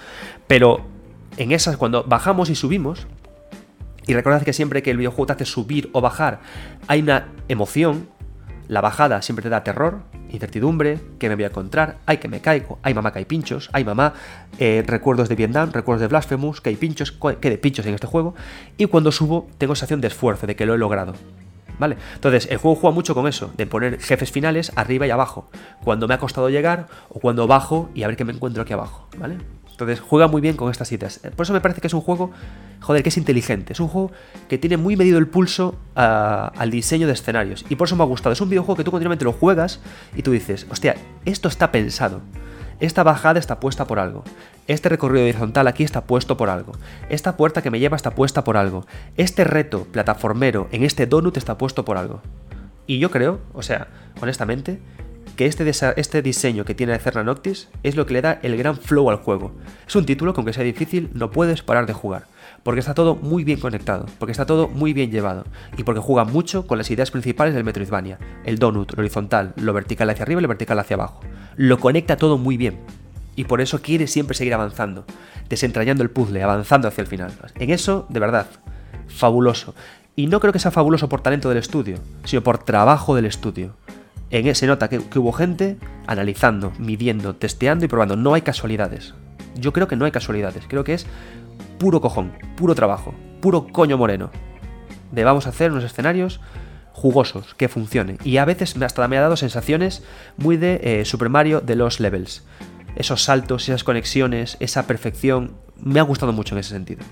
Pero 0.47 0.87
en 1.37 1.53
esas, 1.53 1.77
cuando 1.77 2.05
bajamos 2.05 2.51
y 2.51 2.55
subimos, 2.55 3.07
y 4.07 4.15
recordad 4.15 4.43
que 4.43 4.53
siempre 4.53 4.83
que 4.83 4.91
el 4.91 4.97
videojuego 4.97 5.27
te 5.27 5.33
hace 5.35 5.45
subir 5.45 5.91
o 5.93 6.01
bajar, 6.01 6.41
hay 6.87 7.01
una 7.01 7.29
emoción. 7.49 8.09
La 8.69 8.81
bajada 8.81 9.21
siempre 9.21 9.43
te 9.43 9.49
da 9.49 9.65
terror, 9.65 10.03
incertidumbre, 10.31 11.01
que 11.19 11.29
me 11.29 11.35
voy 11.35 11.45
a 11.45 11.49
encontrar, 11.49 11.99
hay 12.07 12.19
que 12.19 12.29
me 12.29 12.41
caigo, 12.41 12.79
hay 12.83 12.95
mamá 12.95 13.13
que 13.13 13.19
hay 13.19 13.25
pinchos, 13.25 13.69
hay 13.73 13.85
mamá, 13.85 14.15
eh, 14.59 14.85
recuerdos 14.87 15.29
de 15.29 15.35
Vietnam, 15.35 15.73
recuerdos 15.73 16.03
de 16.03 16.07
Blasphemous, 16.07 16.61
que 16.61 16.71
hay 16.71 16.77
pinchos, 16.77 17.13
que 17.41 17.51
de 17.51 17.59
pinchos 17.59 17.85
en 17.87 17.95
este 17.95 18.07
juego. 18.07 18.35
Y 18.77 18.87
cuando 18.87 19.11
subo, 19.11 19.49
tengo 19.59 19.75
sensación 19.75 20.01
de 20.01 20.09
esfuerzo, 20.09 20.47
de 20.47 20.55
que 20.55 20.67
lo 20.67 20.75
he 20.75 20.79
logrado. 20.79 21.15
¿Vale? 21.81 21.97
Entonces, 22.15 22.47
el 22.51 22.59
juego 22.59 22.77
juega 22.77 22.95
mucho 22.95 23.15
con 23.15 23.27
eso, 23.27 23.53
de 23.57 23.67
poner 23.67 23.99
jefes 24.01 24.31
finales 24.31 24.71
arriba 24.77 25.07
y 25.07 25.11
abajo, 25.11 25.49
cuando 25.83 26.07
me 26.07 26.15
ha 26.15 26.19
costado 26.19 26.51
llegar 26.51 26.87
o 27.09 27.21
cuando 27.21 27.47
bajo 27.47 27.89
y 27.95 28.03
a 28.03 28.07
ver 28.07 28.17
qué 28.17 28.25
me 28.25 28.35
encuentro 28.35 28.63
aquí 28.63 28.75
abajo, 28.75 29.09
¿vale? 29.19 29.39
Entonces 29.81 30.05
juega 30.07 30.29
muy 30.29 30.41
bien 30.41 30.57
con 30.57 30.71
estas 30.71 30.93
ideas. 30.93 31.21
Por 31.37 31.45
eso 31.45 31.53
me 31.53 31.61
parece 31.61 31.81
que 31.81 31.87
es 31.87 31.95
un 31.95 32.01
juego, 32.01 32.31
joder, 32.81 33.03
que 33.03 33.09
es 33.09 33.17
inteligente. 33.17 33.73
Es 33.73 33.81
un 33.81 33.89
juego 33.89 34.13
que 34.49 34.59
tiene 34.59 34.77
muy 34.77 34.97
medido 34.97 35.19
el 35.19 35.27
pulso 35.27 35.77
al 35.95 36.71
diseño 36.71 37.07
de 37.07 37.15
escenarios. 37.15 37.65
Y 37.69 37.77
por 37.77 37.89
eso 37.89 37.97
me 37.97 38.03
ha 38.03 38.07
gustado. 38.07 38.33
Es 38.33 38.41
un 38.41 38.51
videojuego 38.51 38.77
que 38.77 38.85
tú 38.85 38.91
continuamente 38.91 39.25
lo 39.25 39.33
juegas 39.33 39.81
y 40.15 40.23
tú 40.23 40.33
dices, 40.33 40.67
hostia, 40.71 40.97
esto 41.25 41.49
está 41.49 41.73
pensado. 41.73 42.21
Esta 42.79 43.03
bajada 43.03 43.39
está 43.39 43.61
puesta 43.61 43.87
por 43.87 43.99
algo. 43.99 44.25
Este 44.67 44.89
recorrido 44.89 45.25
horizontal 45.25 45.67
aquí 45.67 45.85
está 45.85 46.05
puesto 46.05 46.37
por 46.37 46.49
algo. 46.49 46.73
Esta 47.09 47.37
puerta 47.37 47.63
que 47.63 47.71
me 47.71 47.79
lleva 47.79 47.97
está 47.97 48.15
puesta 48.15 48.45
por 48.45 48.57
algo. 48.57 48.87
Este 49.17 49.45
reto 49.45 49.85
plataformero 49.85 50.69
en 50.73 50.85
este 50.85 51.07
donut 51.07 51.37
está 51.37 51.59
puesto 51.59 51.85
por 51.85 51.99
algo. 51.99 52.23
Y 52.87 52.99
yo 52.99 53.11
creo, 53.11 53.41
o 53.53 53.63
sea, 53.63 53.89
honestamente, 54.21 54.81
que 55.41 55.47
este, 55.47 55.73
este 55.97 56.21
diseño 56.21 56.67
que 56.67 56.75
tiene 56.75 56.99
Cerna 56.99 57.25
Noctis 57.25 57.71
es 57.83 57.97
lo 57.97 58.05
que 58.05 58.13
le 58.13 58.21
da 58.21 58.41
el 58.43 58.59
gran 58.59 58.77
flow 58.77 59.09
al 59.09 59.17
juego. 59.17 59.53
Es 59.89 59.97
un 59.97 60.05
título 60.05 60.35
que 60.35 60.41
aunque 60.41 60.53
sea 60.53 60.65
difícil 60.65 61.09
no 61.15 61.31
puedes 61.31 61.63
parar 61.63 61.87
de 61.87 61.95
jugar, 61.95 62.27
porque 62.63 62.81
está 62.81 62.93
todo 62.93 63.15
muy 63.17 63.43
bien 63.43 63.59
conectado, 63.59 64.05
porque 64.19 64.33
está 64.33 64.45
todo 64.45 64.69
muy 64.69 64.93
bien 64.93 65.11
llevado, 65.11 65.47
y 65.79 65.85
porque 65.85 66.03
juega 66.03 66.25
mucho 66.25 66.67
con 66.67 66.77
las 66.77 66.91
ideas 66.91 67.11
principales 67.11 67.55
del 67.55 67.65
Metroidvania, 67.65 68.19
el 68.45 68.59
donut, 68.59 68.93
lo 68.93 69.01
horizontal, 69.01 69.55
lo 69.57 69.73
vertical 69.73 70.11
hacia 70.11 70.25
arriba 70.25 70.43
y 70.43 70.43
lo 70.43 70.49
vertical 70.49 70.79
hacia 70.79 70.97
abajo. 70.97 71.21
Lo 71.57 71.79
conecta 71.81 72.19
todo 72.19 72.37
muy 72.37 72.59
bien, 72.59 72.79
y 73.35 73.45
por 73.45 73.63
eso 73.63 73.81
quiere 73.81 74.09
siempre 74.09 74.37
seguir 74.37 74.53
avanzando, 74.53 75.07
desentrañando 75.49 76.03
el 76.03 76.11
puzzle, 76.11 76.43
avanzando 76.43 76.87
hacia 76.87 77.01
el 77.01 77.09
final. 77.09 77.33
En 77.55 77.71
eso, 77.71 78.05
de 78.11 78.21
verdad, 78.21 78.47
fabuloso. 79.09 79.75
Y 80.17 80.27
no 80.27 80.39
creo 80.39 80.53
que 80.53 80.59
sea 80.59 80.71
fabuloso 80.71 81.09
por 81.09 81.23
talento 81.23 81.49
del 81.49 81.57
estudio, 81.57 81.97
sino 82.25 82.43
por 82.43 82.59
trabajo 82.59 83.15
del 83.15 83.25
estudio. 83.25 83.75
En 84.31 84.47
ese 84.47 84.67
nota 84.67 84.89
que, 84.89 84.99
hubo 85.19 85.33
gente 85.33 85.77
analizando, 86.07 86.73
midiendo, 86.79 87.35
testeando 87.35 87.85
y 87.85 87.89
probando. 87.89 88.17
No 88.17 88.35
hay 88.35 88.43
casualidades. 88.43 89.15
Yo 89.57 89.73
creo 89.73 89.89
que 89.89 89.97
no 89.97 90.05
hay 90.05 90.13
casualidades. 90.13 90.65
Creo 90.69 90.85
que 90.85 90.95
es 90.95 91.07
puro 91.79 92.01
cojón, 92.01 92.33
puro 92.57 92.75
trabajo, 92.75 93.15
puro 93.41 93.67
coño 93.67 93.99
moreno. 93.99 94.31
De 95.11 95.25
vamos 95.25 95.47
a 95.47 95.51
hacer 95.51 95.73
unos 95.73 95.83
escenarios 95.83 96.41
jugosos, 96.93 97.55
que 97.55 97.69
funcionen. 97.69 98.19
Y 98.23 98.37
a 98.37 98.45
veces 98.45 98.81
hasta 98.81 99.09
me 99.09 99.17
ha 99.17 99.23
dado 99.23 99.37
sensaciones 99.37 100.05
muy 100.37 100.57
de 100.57 100.81
eh, 100.83 101.05
Super 101.05 101.29
Mario 101.29 101.61
de 101.61 101.75
los 101.75 101.99
levels. 101.99 102.45
Esos 102.95 103.25
saltos, 103.25 103.69
esas 103.69 103.83
conexiones, 103.83 104.57
esa 104.61 104.87
perfección. 104.87 105.57
Me 105.77 105.99
ha 105.99 106.05
gustado 106.05 106.33
mucho 106.33 106.55
en 106.55 106.61
ese 106.61 106.71
sentido. 106.71 107.03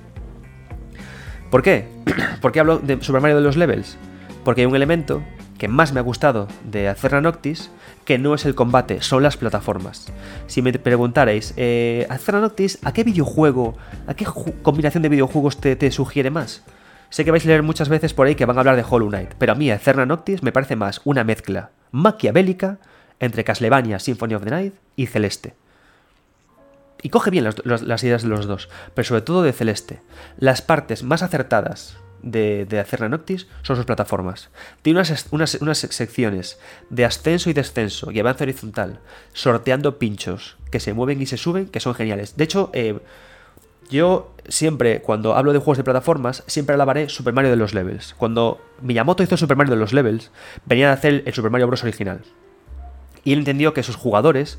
¿Por 1.50 1.62
qué? 1.62 1.88
¿Por 2.40 2.52
qué 2.52 2.60
hablo 2.60 2.78
de 2.78 3.02
Super 3.02 3.20
Mario 3.20 3.36
de 3.36 3.42
los 3.42 3.56
levels? 3.56 3.96
Porque 4.44 4.60
hay 4.60 4.66
un 4.66 4.76
elemento 4.76 5.22
que 5.58 5.68
más 5.68 5.92
me 5.92 6.00
ha 6.00 6.02
gustado 6.02 6.48
de 6.64 6.88
Acerra 6.88 7.20
Noctis, 7.20 7.70
que 8.04 8.18
no 8.18 8.34
es 8.34 8.46
el 8.46 8.54
combate, 8.54 9.02
son 9.02 9.22
las 9.22 9.36
plataformas. 9.36 10.10
Si 10.46 10.62
me 10.62 10.72
preguntarais, 10.72 11.52
eh, 11.56 12.08
Noctis, 12.32 12.78
¿a 12.84 12.92
qué 12.92 13.04
videojuego, 13.04 13.76
a 14.06 14.14
qué 14.14 14.24
combinación 14.62 15.02
de 15.02 15.08
videojuegos 15.08 15.60
te, 15.60 15.90
sugiere 15.90 16.30
más? 16.30 16.62
Sé 17.10 17.24
que 17.24 17.30
vais 17.30 17.44
a 17.44 17.48
leer 17.48 17.62
muchas 17.62 17.88
veces 17.88 18.14
por 18.14 18.26
ahí 18.26 18.34
que 18.34 18.44
van 18.44 18.56
a 18.56 18.60
hablar 18.60 18.76
de 18.76 18.84
Hollow 18.88 19.08
Knight, 19.08 19.34
pero 19.38 19.52
a 19.52 19.54
mí 19.54 19.70
Acerra 19.70 20.06
Noctis 20.06 20.42
me 20.42 20.52
parece 20.52 20.76
más 20.76 21.00
una 21.04 21.24
mezcla 21.24 21.70
maquiavélica 21.90 22.78
entre 23.18 23.44
Castlevania 23.44 23.98
Symphony 23.98 24.34
of 24.34 24.44
the 24.44 24.50
Night 24.50 24.74
y 24.94 25.06
Celeste. 25.06 25.54
Y 27.02 27.10
coge 27.10 27.30
bien 27.30 27.44
las 27.44 28.04
ideas 28.04 28.22
de 28.22 28.28
los 28.28 28.46
dos, 28.46 28.68
pero 28.94 29.06
sobre 29.06 29.22
todo 29.22 29.42
de 29.42 29.52
Celeste. 29.52 30.00
Las 30.36 30.62
partes 30.62 31.02
más 31.02 31.22
acertadas 31.22 31.96
de, 32.22 32.64
de 32.66 33.08
Noctis 33.08 33.46
son 33.62 33.76
sus 33.76 33.84
plataformas. 33.84 34.50
Tiene 34.82 35.00
unas, 35.30 35.78
secciones 35.78 36.58
de 36.90 37.04
ascenso 37.04 37.50
y 37.50 37.52
descenso 37.52 38.10
y 38.10 38.20
avance 38.20 38.44
horizontal, 38.44 39.00
sorteando 39.32 39.98
pinchos 39.98 40.56
que 40.70 40.80
se 40.80 40.92
mueven 40.92 41.20
y 41.22 41.26
se 41.26 41.36
suben, 41.36 41.66
que 41.66 41.80
son 41.80 41.94
geniales. 41.94 42.36
De 42.36 42.44
hecho, 42.44 42.70
eh, 42.72 42.98
yo 43.90 44.34
siempre, 44.48 45.00
cuando 45.00 45.34
hablo 45.34 45.52
de 45.52 45.58
juegos 45.58 45.78
de 45.78 45.84
plataformas, 45.84 46.44
siempre 46.46 46.74
alabaré 46.74 47.08
Super 47.08 47.32
Mario 47.32 47.50
de 47.50 47.56
los 47.56 47.74
levels. 47.74 48.14
Cuando 48.18 48.60
Miyamoto 48.82 49.22
hizo 49.22 49.36
Super 49.36 49.56
Mario 49.56 49.74
de 49.74 49.80
los 49.80 49.92
levels, 49.92 50.30
venía 50.66 50.90
a 50.90 50.94
hacer 50.94 51.22
el 51.24 51.32
Super 51.32 51.50
Mario 51.50 51.66
Bros. 51.66 51.82
original. 51.82 52.22
Y 53.24 53.32
él 53.32 53.40
entendió 53.40 53.74
que 53.74 53.82
sus 53.82 53.96
jugadores 53.96 54.58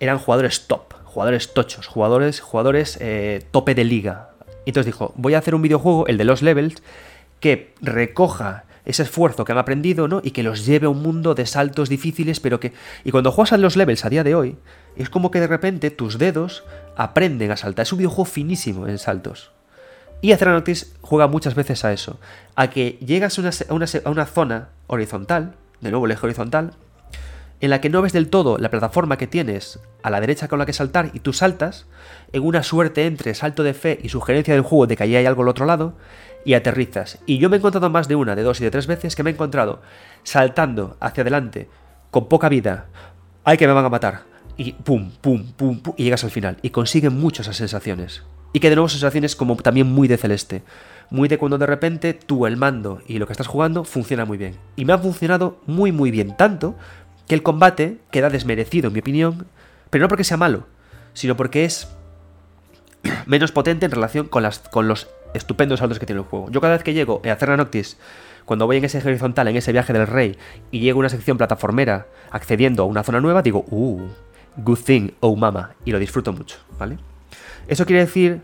eran 0.00 0.18
jugadores 0.18 0.66
top, 0.66 0.94
jugadores 1.04 1.54
tochos, 1.54 1.86
jugadores, 1.86 2.40
jugadores 2.40 2.98
eh, 3.00 3.44
tope 3.50 3.74
de 3.74 3.84
liga. 3.84 4.30
Entonces 4.68 4.86
dijo, 4.86 5.12
voy 5.16 5.34
a 5.34 5.38
hacer 5.38 5.54
un 5.54 5.62
videojuego, 5.62 6.06
el 6.06 6.18
de 6.18 6.24
los 6.24 6.42
levels, 6.42 6.82
que 7.40 7.74
recoja 7.80 8.64
ese 8.84 9.02
esfuerzo 9.02 9.44
que 9.44 9.52
han 9.52 9.58
aprendido, 9.58 10.08
¿no? 10.08 10.20
Y 10.24 10.30
que 10.30 10.42
los 10.42 10.64
lleve 10.64 10.86
a 10.86 10.90
un 10.90 11.02
mundo 11.02 11.34
de 11.34 11.46
saltos 11.46 11.88
difíciles, 11.88 12.40
pero 12.40 12.58
que... 12.58 12.72
Y 13.04 13.10
cuando 13.10 13.30
juegas 13.30 13.52
a 13.52 13.58
los 13.58 13.76
levels 13.76 14.04
a 14.04 14.08
día 14.08 14.24
de 14.24 14.34
hoy, 14.34 14.56
es 14.96 15.10
como 15.10 15.30
que 15.30 15.40
de 15.40 15.46
repente 15.46 15.90
tus 15.90 16.18
dedos 16.18 16.64
aprenden 16.96 17.50
a 17.50 17.56
saltar. 17.56 17.82
Es 17.82 17.92
un 17.92 17.98
videojuego 17.98 18.24
finísimo 18.24 18.86
en 18.86 18.98
saltos. 18.98 19.52
Y 20.20 20.32
Noctis 20.32 20.94
juega 21.00 21.28
muchas 21.28 21.54
veces 21.54 21.84
a 21.84 21.92
eso, 21.92 22.18
a 22.56 22.70
que 22.70 22.98
llegas 23.04 23.38
a 23.38 23.72
una, 23.72 24.26
zona 24.26 24.68
horizontal, 24.88 25.54
de 25.80 25.90
nuevo 25.90 26.06
el 26.06 26.12
eje 26.12 26.26
horizontal, 26.26 26.72
en 27.60 27.70
la 27.70 27.80
que 27.80 27.90
no 27.90 28.02
ves 28.02 28.12
del 28.12 28.28
todo 28.28 28.58
la 28.58 28.70
plataforma 28.70 29.18
que 29.18 29.26
tienes 29.26 29.80
a 30.02 30.10
la 30.10 30.20
derecha 30.20 30.48
con 30.48 30.58
la 30.58 30.66
que 30.66 30.72
saltar 30.72 31.10
y 31.12 31.20
tú 31.20 31.32
saltas, 31.32 31.86
en 32.32 32.42
una 32.42 32.62
suerte 32.62 33.06
entre 33.06 33.34
salto 33.34 33.62
de 33.62 33.74
fe 33.74 33.98
y 34.02 34.08
sugerencia 34.08 34.54
del 34.54 34.62
juego 34.62 34.86
de 34.86 34.96
que 34.96 35.02
allí 35.02 35.16
hay 35.16 35.26
algo 35.26 35.42
al 35.42 35.48
otro 35.48 35.66
lado, 35.66 35.94
y 36.44 36.54
aterrizas. 36.54 37.18
Y 37.26 37.38
yo 37.38 37.50
me 37.50 37.56
he 37.56 37.58
encontrado 37.58 37.90
más 37.90 38.08
de 38.08 38.16
una, 38.16 38.36
de 38.36 38.42
dos 38.42 38.60
y 38.60 38.64
de 38.64 38.70
tres 38.70 38.86
veces 38.86 39.16
que 39.16 39.22
me 39.22 39.30
he 39.30 39.32
encontrado 39.34 39.82
saltando 40.22 40.96
hacia 41.00 41.22
adelante, 41.22 41.68
con 42.10 42.28
poca 42.28 42.48
vida, 42.48 42.86
ay 43.44 43.56
que 43.56 43.66
me 43.66 43.72
van 43.72 43.84
a 43.84 43.90
matar, 43.90 44.22
y 44.56 44.72
pum, 44.72 45.10
pum, 45.20 45.52
pum, 45.52 45.80
pum, 45.80 45.94
y 45.96 46.04
llegas 46.04 46.24
al 46.24 46.30
final, 46.30 46.58
y 46.62 46.70
consiguen 46.70 47.18
mucho 47.18 47.42
esas 47.42 47.56
sensaciones. 47.56 48.22
Y 48.52 48.60
que 48.60 48.70
de 48.70 48.76
nuevo 48.76 48.88
sensaciones 48.88 49.36
como 49.36 49.56
también 49.56 49.92
muy 49.92 50.08
de 50.08 50.16
celeste. 50.16 50.62
Muy 51.10 51.28
de 51.28 51.38
cuando 51.38 51.58
de 51.58 51.66
repente 51.66 52.14
tú, 52.14 52.46
el 52.46 52.56
mando 52.56 53.02
y 53.06 53.18
lo 53.18 53.26
que 53.26 53.32
estás 53.32 53.46
jugando 53.46 53.84
funciona 53.84 54.24
muy 54.24 54.38
bien. 54.38 54.56
Y 54.76 54.84
me 54.84 54.94
ha 54.94 54.98
funcionado 54.98 55.60
muy 55.66 55.92
muy 55.92 56.10
bien, 56.10 56.34
tanto 56.36 56.74
que 57.28 57.34
el 57.34 57.42
combate 57.42 57.98
queda 58.10 58.30
desmerecido 58.30 58.88
en 58.88 58.94
mi 58.94 59.00
opinión, 59.00 59.46
pero 59.90 60.02
no 60.02 60.08
porque 60.08 60.24
sea 60.24 60.36
malo, 60.36 60.66
sino 61.12 61.36
porque 61.36 61.64
es 61.64 61.88
menos 63.26 63.52
potente 63.52 63.84
en 63.84 63.92
relación 63.92 64.26
con, 64.26 64.42
los 64.42 65.08
estupendos 65.34 65.78
saltos 65.78 65.98
que 65.98 66.06
tiene 66.06 66.22
el 66.22 66.26
juego. 66.26 66.50
Yo 66.50 66.60
cada 66.60 66.72
vez 66.72 66.82
que 66.82 66.94
llego 66.94 67.20
a 67.24 67.36
Cerna 67.36 67.58
Noctis, 67.58 67.98
cuando 68.46 68.66
voy 68.66 68.78
en 68.78 68.86
ese 68.86 68.98
horizontal, 68.98 69.46
en 69.48 69.56
ese 69.56 69.72
viaje 69.72 69.92
del 69.92 70.06
rey, 70.06 70.38
y 70.70 70.80
llego 70.80 70.98
a 70.98 71.00
una 71.00 71.08
sección 71.10 71.36
plataformera 71.36 72.06
accediendo 72.30 72.82
a 72.82 72.86
una 72.86 73.04
zona 73.04 73.20
nueva, 73.20 73.42
digo, 73.42 73.64
uh, 73.68 74.00
good 74.56 74.78
thing, 74.78 75.10
oh 75.20 75.36
mama, 75.36 75.74
y 75.84 75.92
lo 75.92 75.98
disfruto 75.98 76.32
mucho, 76.32 76.56
¿vale? 76.78 76.96
¿Eso 77.68 77.84
quiere 77.84 78.06
decir 78.06 78.40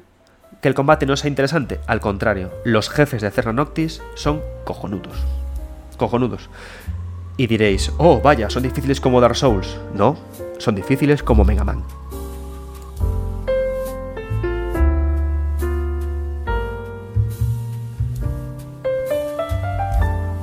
que 0.61 0.69
el 0.69 0.75
combate 0.75 1.07
no 1.07 1.17
sea 1.17 1.29
interesante? 1.29 1.81
Al 1.87 2.01
contrario, 2.01 2.53
los 2.67 2.91
jefes 2.91 3.23
de 3.23 3.31
Cerna 3.31 3.55
Noctis 3.55 4.03
son 4.15 4.43
cojonudos. 4.65 5.17
Cojonudos. 5.97 6.51
Y 7.37 7.49
diréis, 7.49 7.91
oh, 7.99 8.21
vaya, 8.21 8.49
son 8.49 8.63
difíciles 8.63 9.01
como 9.01 9.21
Dark 9.21 9.35
Souls. 9.35 9.77
No, 9.95 10.17
son 10.59 10.77
difíciles 10.77 11.23
como 11.23 11.45
Mega 11.45 11.65
Man. 11.65 11.83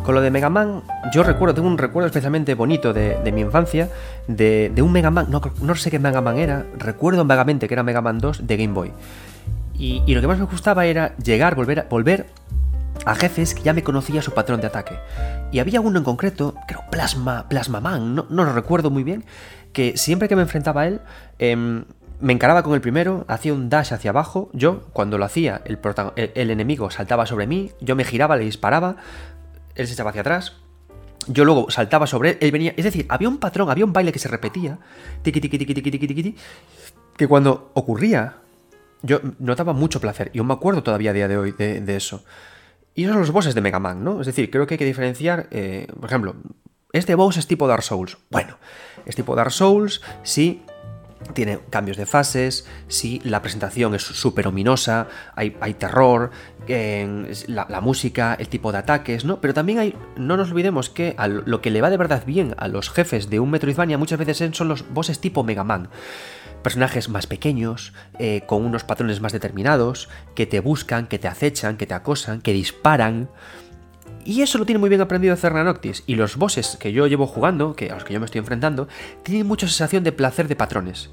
Con 0.03 0.15
lo 0.15 0.21
de 0.21 0.31
Mega 0.31 0.49
Man, 0.49 0.83
yo 1.13 1.23
recuerdo, 1.23 1.53
tengo 1.55 1.69
un 1.69 1.77
recuerdo 1.77 2.07
especialmente 2.07 2.55
bonito 2.55 2.91
de, 2.91 3.31
mi 3.31 3.39
infancia, 3.39 3.89
de, 4.27 4.73
un 4.81 4.91
Mega 4.91 5.11
Man, 5.11 5.27
no, 5.29 5.75
sé 5.75 5.91
qué 5.91 5.99
Mega 5.99 6.19
Man 6.19 6.39
era, 6.39 6.65
recuerdo 6.77 7.23
vagamente 7.23 7.69
que 7.69 7.73
era 7.75 7.83
Mega 7.83 8.01
Man 8.01 8.19
2 8.19 8.45
de 8.45 8.57
Game 8.57 8.73
Boy. 8.73 8.91
Y, 9.77 10.03
lo 10.13 10.19
que 10.19 10.27
más 10.27 10.39
me 10.39 10.45
gustaba 10.45 10.85
era 10.85 11.15
llegar, 11.17 11.55
volver, 11.55 11.87
volver 11.89 12.27
a 13.05 13.15
jefes 13.15 13.53
que 13.53 13.63
ya 13.63 13.73
me 13.73 13.83
conocía 13.83 14.21
su 14.21 14.33
patrón 14.33 14.61
de 14.61 14.67
ataque. 14.67 14.95
Y 15.51 15.59
había 15.59 15.81
uno 15.81 15.97
en 15.97 16.03
concreto, 16.03 16.55
creo 16.67 16.83
Plasma, 16.91 17.47
Plasma 17.49 17.79
Man, 17.79 18.15
no, 18.15 18.25
lo 18.29 18.53
recuerdo 18.53 18.89
muy 18.89 19.03
bien, 19.03 19.25
que 19.73 19.97
siempre 19.97 20.27
que 20.27 20.35
me 20.35 20.43
enfrentaba 20.43 20.81
a 20.81 20.87
él, 20.87 21.01
em, 21.39 21.85
me 22.19 22.33
encaraba 22.33 22.61
con 22.63 22.73
el 22.73 22.81
primero, 22.81 23.25
hacía 23.27 23.53
un 23.53 23.69
dash 23.69 23.93
hacia 23.93 24.11
abajo, 24.11 24.49
yo, 24.53 24.83
cuando 24.93 25.17
lo 25.17 25.25
hacía, 25.25 25.61
el, 25.65 25.79
el, 26.35 26.51
enemigo 26.51 26.91
saltaba 26.91 27.25
sobre 27.25 27.47
mí, 27.47 27.71
yo 27.81 27.95
me 27.95 28.03
giraba, 28.03 28.37
le 28.37 28.43
disparaba, 28.43 28.97
él 29.75 29.87
se 29.87 29.93
echaba 29.93 30.11
hacia 30.11 30.21
atrás, 30.21 30.53
yo 31.27 31.45
luego 31.45 31.69
saltaba 31.71 32.07
sobre 32.07 32.31
él, 32.31 32.37
él 32.41 32.51
venía, 32.51 32.73
es 32.77 32.83
decir, 32.83 33.05
había 33.09 33.27
un 33.27 33.39
patrón, 33.39 33.69
había 33.69 33.85
un 33.85 33.93
baile 33.93 34.11
que 34.11 34.19
se 34.19 34.27
repetía, 34.27 34.77
tiki 35.23 35.41
tiki 35.41 35.57
tiki 35.57 35.73
tiki 35.73 35.91
tiki 35.91 36.07
tiki, 36.07 36.35
que 37.17 37.27
cuando 37.27 37.71
ocurría, 37.73 38.35
yo 39.01 39.19
notaba 39.39 39.73
mucho 39.73 39.99
placer, 39.99 40.29
y 40.33 40.37
yo 40.37 40.43
me 40.43 40.53
acuerdo 40.53 40.83
todavía 40.83 41.11
a 41.11 41.13
día 41.13 41.27
de 41.27 41.37
hoy 41.37 41.51
de, 41.51 41.95
eso. 41.95 42.23
Y 42.93 43.03
esos 43.03 43.13
son 43.13 43.21
los 43.21 43.31
bosses 43.31 43.55
de 43.55 43.61
Mega 43.61 43.79
Man, 43.79 44.03
¿no? 44.03 44.19
Es 44.21 44.27
decir, 44.27 44.51
creo 44.51 44.67
que 44.67 44.75
hay 44.75 44.77
que 44.79 44.85
diferenciar, 44.85 45.47
eh, 45.51 45.87
por 45.99 46.09
ejemplo, 46.09 46.35
este 46.91 47.15
boss 47.15 47.37
es 47.37 47.47
tipo 47.47 47.67
Dark 47.67 47.83
Souls. 47.83 48.17
Bueno, 48.29 48.57
es 49.05 49.15
tipo 49.15 49.35
Dark 49.35 49.51
Souls 49.51 50.01
sí 50.23 50.63
tiene 51.33 51.59
cambios 51.69 51.97
de 51.97 52.05
fases, 52.05 52.67
si 52.87 53.19
la 53.23 53.41
presentación 53.41 53.95
es 53.95 54.01
súper 54.01 54.47
ominosa, 54.47 55.07
hay, 55.35 55.51
terror, 55.75 56.31
la, 56.67 57.81
música, 57.81 58.35
el 58.39 58.47
tipo 58.47 58.71
de 58.71 58.79
ataques, 58.79 59.23
¿no? 59.25 59.39
Pero 59.39 59.53
también 59.53 59.79
hay, 59.79 59.95
no 60.17 60.37
nos 60.37 60.51
olvidemos 60.51 60.89
que 60.89 61.15
lo 61.45 61.61
que 61.61 61.71
le 61.71 61.81
va 61.81 61.89
de 61.89 61.97
verdad 61.97 62.23
bien 62.25 62.55
a 62.57 62.67
los 62.67 62.89
jefes 62.89 63.29
de 63.29 63.39
un 63.39 63.51
Metroidvania 63.51 63.97
muchas 63.97 64.19
veces 64.19 64.55
son 64.55 64.67
los 64.67 64.87
bosses 64.93 65.19
tipo 65.19 65.43
Mega 65.43 65.63
Man. 65.63 65.89
Personajes 66.63 67.09
más 67.09 67.27
pequeños, 67.27 67.93
eh, 68.19 68.41
con 68.45 68.63
unos 68.65 68.83
patrones 68.83 69.21
más 69.21 69.33
determinados, 69.33 70.09
que 70.35 70.45
te 70.45 70.59
buscan, 70.59 71.07
que 71.07 71.19
te 71.19 71.27
acechan, 71.27 71.77
que 71.77 71.87
te 71.87 71.93
acosan, 71.93 72.41
que 72.41 72.53
disparan. 72.53 73.29
Y 74.23 74.41
eso 74.41 74.57
lo 74.57 74.65
tiene 74.65 74.79
muy 74.79 74.89
bien 74.89 75.01
aprendido 75.01 75.35
Cerna 75.35 75.63
Noctis. 75.63 76.03
Y 76.05 76.15
los 76.15 76.37
bosses 76.37 76.77
que 76.79 76.93
yo 76.93 77.07
llevo 77.07 77.25
jugando, 77.25 77.75
que 77.75 77.89
a 77.89 77.95
los 77.95 78.03
que 78.03 78.13
yo 78.13 78.19
me 78.19 78.25
estoy 78.25 78.39
enfrentando, 78.39 78.87
tienen 79.23 79.47
mucha 79.47 79.67
sensación 79.67 80.03
de 80.03 80.11
placer 80.11 80.47
de 80.47 80.55
patrones. 80.55 81.09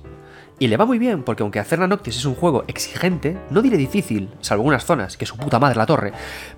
Y 0.59 0.67
le 0.67 0.77
va 0.77 0.85
muy 0.85 0.99
bien, 0.99 1.23
porque 1.23 1.43
aunque 1.43 1.63
Cerna 1.63 1.87
Noctis 1.87 2.17
es 2.17 2.25
un 2.25 2.35
juego 2.35 2.65
exigente, 2.67 3.39
no 3.51 3.63
diré 3.63 3.77
difícil, 3.77 4.29
salvo 4.41 4.63
algunas 4.63 4.85
zonas, 4.85 5.17
que 5.17 5.25
su 5.25 5.37
puta 5.37 5.61
madre 5.61 5.77
la 5.77 5.87
torre, 5.87 6.13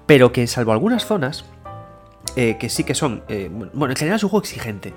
pero 0.06 0.32
que 0.32 0.46
salvo 0.46 0.72
algunas 0.72 1.04
zonas, 1.04 1.44
eh, 2.36 2.56
que 2.58 2.70
sí 2.70 2.84
que 2.84 2.94
son. 2.94 3.22
Eh, 3.28 3.50
bueno, 3.50 3.92
en 3.92 3.96
general 3.96 4.16
es 4.16 4.24
un 4.24 4.30
juego 4.30 4.42
exigente. 4.42 4.94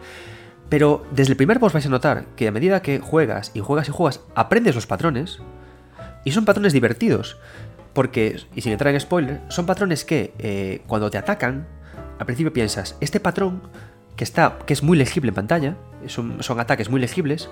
Pero 0.74 1.06
desde 1.12 1.34
el 1.34 1.38
primer 1.38 1.60
boss 1.60 1.72
vais 1.72 1.86
a 1.86 1.90
notar 1.90 2.26
que 2.36 2.48
a 2.48 2.52
medida 2.52 2.82
que 2.82 2.98
juegas 2.98 3.52
y 3.54 3.60
juegas 3.60 3.88
y 3.90 3.92
juegas, 3.92 4.22
aprendes 4.34 4.74
los 4.74 4.88
patrones. 4.88 5.38
Y 6.24 6.32
son 6.32 6.46
patrones 6.46 6.74
divertidos. 6.74 7.38
Porque, 7.94 8.42
y 8.56 8.62
sin 8.62 8.72
entrar 8.72 8.92
en 8.92 9.00
spoiler, 9.00 9.42
son 9.50 9.68
patrones 9.68 10.04
que 10.04 10.34
eh, 10.40 10.82
cuando 10.88 11.12
te 11.12 11.20
atacan, 11.20 11.68
al 12.18 12.26
principio 12.26 12.54
piensas, 12.54 12.98
este 13.02 13.20
patrón 13.20 13.62
que 14.16 14.24
está, 14.24 14.58
que 14.66 14.74
es 14.74 14.82
muy 14.82 14.98
legible 14.98 15.30
en 15.30 15.36
pantalla, 15.36 15.78
son, 16.08 16.60
ataques 16.60 16.90
muy 16.90 17.00
legibles. 17.00 17.50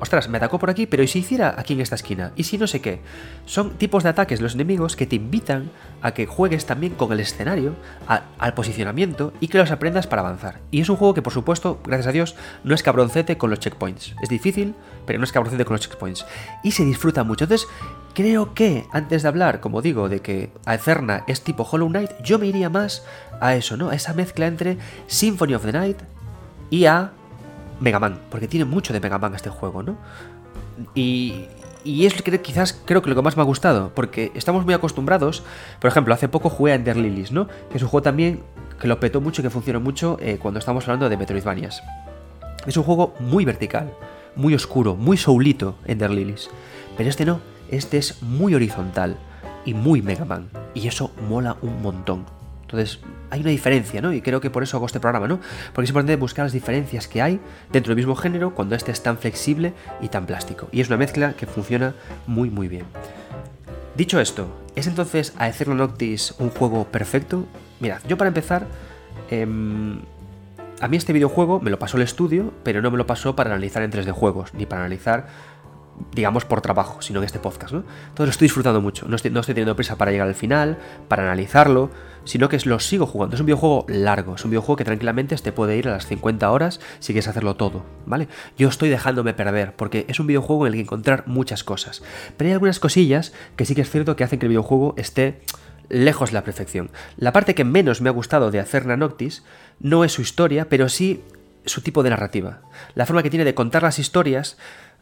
Ostras, 0.00 0.28
me 0.28 0.38
atacó 0.38 0.58
por 0.58 0.70
aquí, 0.70 0.86
pero 0.86 1.02
¿y 1.02 1.08
si 1.08 1.20
hiciera 1.20 1.54
aquí 1.56 1.74
en 1.74 1.80
esta 1.80 1.94
esquina? 1.94 2.32
¿Y 2.36 2.44
si 2.44 2.58
no 2.58 2.66
sé 2.66 2.80
qué? 2.80 3.00
Son 3.46 3.70
tipos 3.78 4.02
de 4.02 4.10
ataques 4.10 4.40
los 4.40 4.54
enemigos 4.54 4.96
que 4.96 5.06
te 5.06 5.16
invitan 5.16 5.70
a 6.02 6.12
que 6.12 6.26
juegues 6.26 6.66
también 6.66 6.94
con 6.94 7.12
el 7.12 7.20
escenario, 7.20 7.74
al 8.06 8.54
posicionamiento 8.54 9.32
y 9.40 9.48
que 9.48 9.58
los 9.58 9.70
aprendas 9.70 10.06
para 10.06 10.22
avanzar. 10.22 10.60
Y 10.70 10.80
es 10.80 10.88
un 10.88 10.96
juego 10.96 11.14
que, 11.14 11.22
por 11.22 11.32
supuesto, 11.32 11.80
gracias 11.84 12.08
a 12.08 12.12
Dios, 12.12 12.36
no 12.62 12.74
es 12.74 12.82
cabroncete 12.82 13.38
con 13.38 13.50
los 13.50 13.60
checkpoints. 13.60 14.14
Es 14.22 14.28
difícil, 14.28 14.74
pero 15.06 15.18
no 15.18 15.24
es 15.24 15.32
cabroncete 15.32 15.64
con 15.64 15.74
los 15.74 15.82
checkpoints. 15.82 16.26
Y 16.62 16.72
se 16.72 16.84
disfruta 16.84 17.24
mucho. 17.24 17.44
Entonces, 17.44 17.68
creo 18.14 18.54
que 18.54 18.86
antes 18.92 19.22
de 19.22 19.28
hablar, 19.28 19.60
como 19.60 19.82
digo, 19.82 20.08
de 20.08 20.20
que 20.20 20.50
Aetherna 20.64 21.24
es 21.26 21.42
tipo 21.42 21.66
Hollow 21.70 21.88
Knight, 21.88 22.10
yo 22.22 22.38
me 22.38 22.46
iría 22.46 22.70
más 22.70 23.04
a 23.40 23.54
eso, 23.54 23.76
¿no? 23.76 23.90
A 23.90 23.94
esa 23.94 24.14
mezcla 24.14 24.46
entre 24.46 24.78
Symphony 25.06 25.54
of 25.54 25.64
the 25.64 25.72
Night 25.72 25.98
y 26.70 26.86
a 26.86 27.12
Mega 27.80 27.98
Man, 27.98 28.18
porque 28.30 28.48
tiene 28.48 28.64
mucho 28.64 28.92
de 28.92 29.00
Mega 29.00 29.18
Man 29.18 29.34
este 29.34 29.50
juego, 29.50 29.82
¿no? 29.82 29.96
Y, 30.94 31.46
es 31.84 32.22
que 32.22 32.40
quizás 32.40 32.72
creo 32.72 33.02
que 33.02 33.10
lo 33.10 33.16
que 33.16 33.22
más 33.22 33.36
me 33.36 33.42
ha 33.42 33.46
gustado, 33.46 33.92
porque 33.94 34.32
estamos 34.34 34.64
muy 34.64 34.72
acostumbrados, 34.74 35.42
por 35.80 35.88
ejemplo, 35.88 36.14
hace 36.14 36.28
poco 36.28 36.48
jugué 36.48 36.72
a 36.72 36.74
Ender 36.76 36.96
Lilies, 36.96 37.30
¿no? 37.30 37.46
Que 37.70 37.76
es 37.76 37.82
un 37.82 37.88
juego 37.88 38.02
también 38.02 38.40
que 38.80 38.88
lo 38.88 38.98
petó 39.00 39.20
mucho 39.20 39.42
y 39.42 39.44
que 39.44 39.50
funcionó 39.50 39.80
mucho 39.80 40.16
eh, 40.20 40.38
cuando 40.40 40.58
estamos 40.58 40.84
hablando 40.84 41.08
de 41.08 41.16
Metroidvanias. 41.16 41.82
Es 42.66 42.76
un 42.76 42.84
juego 42.84 43.14
muy 43.20 43.44
vertical, 43.44 43.92
muy 44.34 44.54
oscuro, 44.54 44.94
muy 44.96 45.16
soulito, 45.16 45.76
Ender 45.84 46.10
Lilies. 46.10 46.48
Pero 46.96 47.10
este 47.10 47.26
no, 47.26 47.40
este 47.70 47.98
es 47.98 48.22
muy 48.22 48.54
horizontal 48.54 49.16
y 49.64 49.74
muy 49.74 50.00
Mega 50.00 50.24
Man. 50.24 50.48
Y 50.72 50.88
eso 50.88 51.10
mola 51.28 51.56
un 51.60 51.82
montón. 51.82 52.24
Entonces, 52.64 53.00
hay 53.30 53.40
una 53.40 53.50
diferencia, 53.50 54.00
¿no? 54.00 54.12
Y 54.12 54.22
creo 54.22 54.40
que 54.40 54.50
por 54.50 54.62
eso 54.62 54.76
hago 54.76 54.86
este 54.86 55.00
programa, 55.00 55.28
¿no? 55.28 55.38
Porque 55.72 55.84
es 55.84 55.90
importante 55.90 56.16
buscar 56.16 56.44
las 56.46 56.52
diferencias 56.52 57.08
que 57.08 57.20
hay 57.22 57.40
dentro 57.72 57.90
del 57.90 57.96
mismo 57.96 58.16
género 58.16 58.54
cuando 58.54 58.74
este 58.74 58.90
es 58.90 59.02
tan 59.02 59.18
flexible 59.18 59.74
y 60.00 60.08
tan 60.08 60.26
plástico. 60.26 60.68
Y 60.72 60.80
es 60.80 60.88
una 60.88 60.96
mezcla 60.96 61.34
que 61.34 61.46
funciona 61.46 61.94
muy, 62.26 62.50
muy 62.50 62.68
bien. 62.68 62.86
Dicho 63.96 64.18
esto, 64.18 64.48
¿es 64.74 64.86
entonces 64.86 65.34
Aetherno 65.38 65.74
Noctis 65.74 66.34
un 66.38 66.50
juego 66.50 66.84
perfecto? 66.84 67.46
Mirad, 67.80 68.00
yo 68.08 68.16
para 68.16 68.28
empezar, 68.28 68.66
em, 69.30 70.00
a 70.80 70.88
mí 70.88 70.96
este 70.96 71.12
videojuego 71.12 71.60
me 71.60 71.70
lo 71.70 71.78
pasó 71.78 71.96
el 71.96 72.02
estudio, 72.02 72.52
pero 72.64 72.82
no 72.82 72.90
me 72.90 72.98
lo 72.98 73.06
pasó 73.06 73.36
para 73.36 73.50
analizar 73.50 73.82
en 73.82 73.92
3D 73.92 74.10
juegos, 74.12 74.52
ni 74.54 74.66
para 74.66 74.82
analizar 74.82 75.26
digamos, 76.14 76.44
por 76.44 76.60
trabajo, 76.60 77.02
sino 77.02 77.20
en 77.20 77.24
este 77.24 77.38
podcast, 77.38 77.72
¿no? 77.72 77.78
Entonces 77.80 78.26
lo 78.26 78.30
estoy 78.30 78.46
disfrutando 78.46 78.80
mucho. 78.80 79.06
No 79.08 79.16
estoy, 79.16 79.30
teniendo 79.30 79.76
prisa 79.76 79.96
para 79.96 80.10
llegar 80.10 80.28
al 80.28 80.34
final, 80.34 80.78
para 81.08 81.22
analizarlo, 81.24 81.90
sino 82.24 82.48
que 82.48 82.58
lo 82.64 82.78
sigo 82.80 83.06
jugando. 83.06 83.34
Es 83.34 83.40
un 83.40 83.46
videojuego 83.46 83.84
largo, 83.88 84.34
es 84.34 84.44
un 84.44 84.50
videojuego 84.50 84.76
que 84.76 84.84
tranquilamente 84.84 85.36
te 85.36 85.52
puede 85.52 85.76
ir 85.76 85.88
a 85.88 85.92
las 85.92 86.06
50 86.06 86.50
horas 86.50 86.80
si 87.00 87.12
quieres 87.12 87.28
hacerlo 87.28 87.56
todo, 87.56 87.84
¿vale? 88.06 88.28
Yo 88.56 88.68
estoy 88.68 88.88
dejándome 88.88 89.34
perder, 89.34 89.74
porque 89.76 90.06
es 90.08 90.20
un 90.20 90.26
videojuego 90.26 90.66
en 90.66 90.72
el 90.72 90.76
que 90.78 90.82
encontrar 90.82 91.24
muchas 91.26 91.64
cosas. 91.64 92.02
Pero 92.36 92.48
hay 92.48 92.52
algunas 92.54 92.80
cosillas 92.80 93.32
que 93.56 93.64
sí 93.64 93.74
que 93.74 93.82
es 93.82 93.90
cierto 93.90 94.16
que 94.16 94.24
hacen 94.24 94.38
que 94.38 94.46
el 94.46 94.50
videojuego 94.50 94.94
esté 94.96 95.40
lejos 95.88 96.30
de 96.30 96.34
la 96.34 96.44
perfección. 96.44 96.90
La 97.16 97.32
parte 97.32 97.54
que 97.54 97.64
menos 97.64 98.00
me 98.00 98.08
ha 98.08 98.12
gustado 98.12 98.50
de 98.50 98.60
hacer 98.60 98.86
Nanoctis 98.86 99.44
no 99.80 100.04
es 100.04 100.12
su 100.12 100.22
historia, 100.22 100.68
pero 100.68 100.88
sí 100.88 101.22
su 101.66 101.80
tipo 101.80 102.02
de 102.02 102.10
narrativa. 102.10 102.60
La 102.94 103.06
forma 103.06 103.22
que 103.22 103.30
tiene 103.30 103.44
de 103.44 103.54
contar 103.54 103.82
las 103.82 103.98
historias 103.98 104.56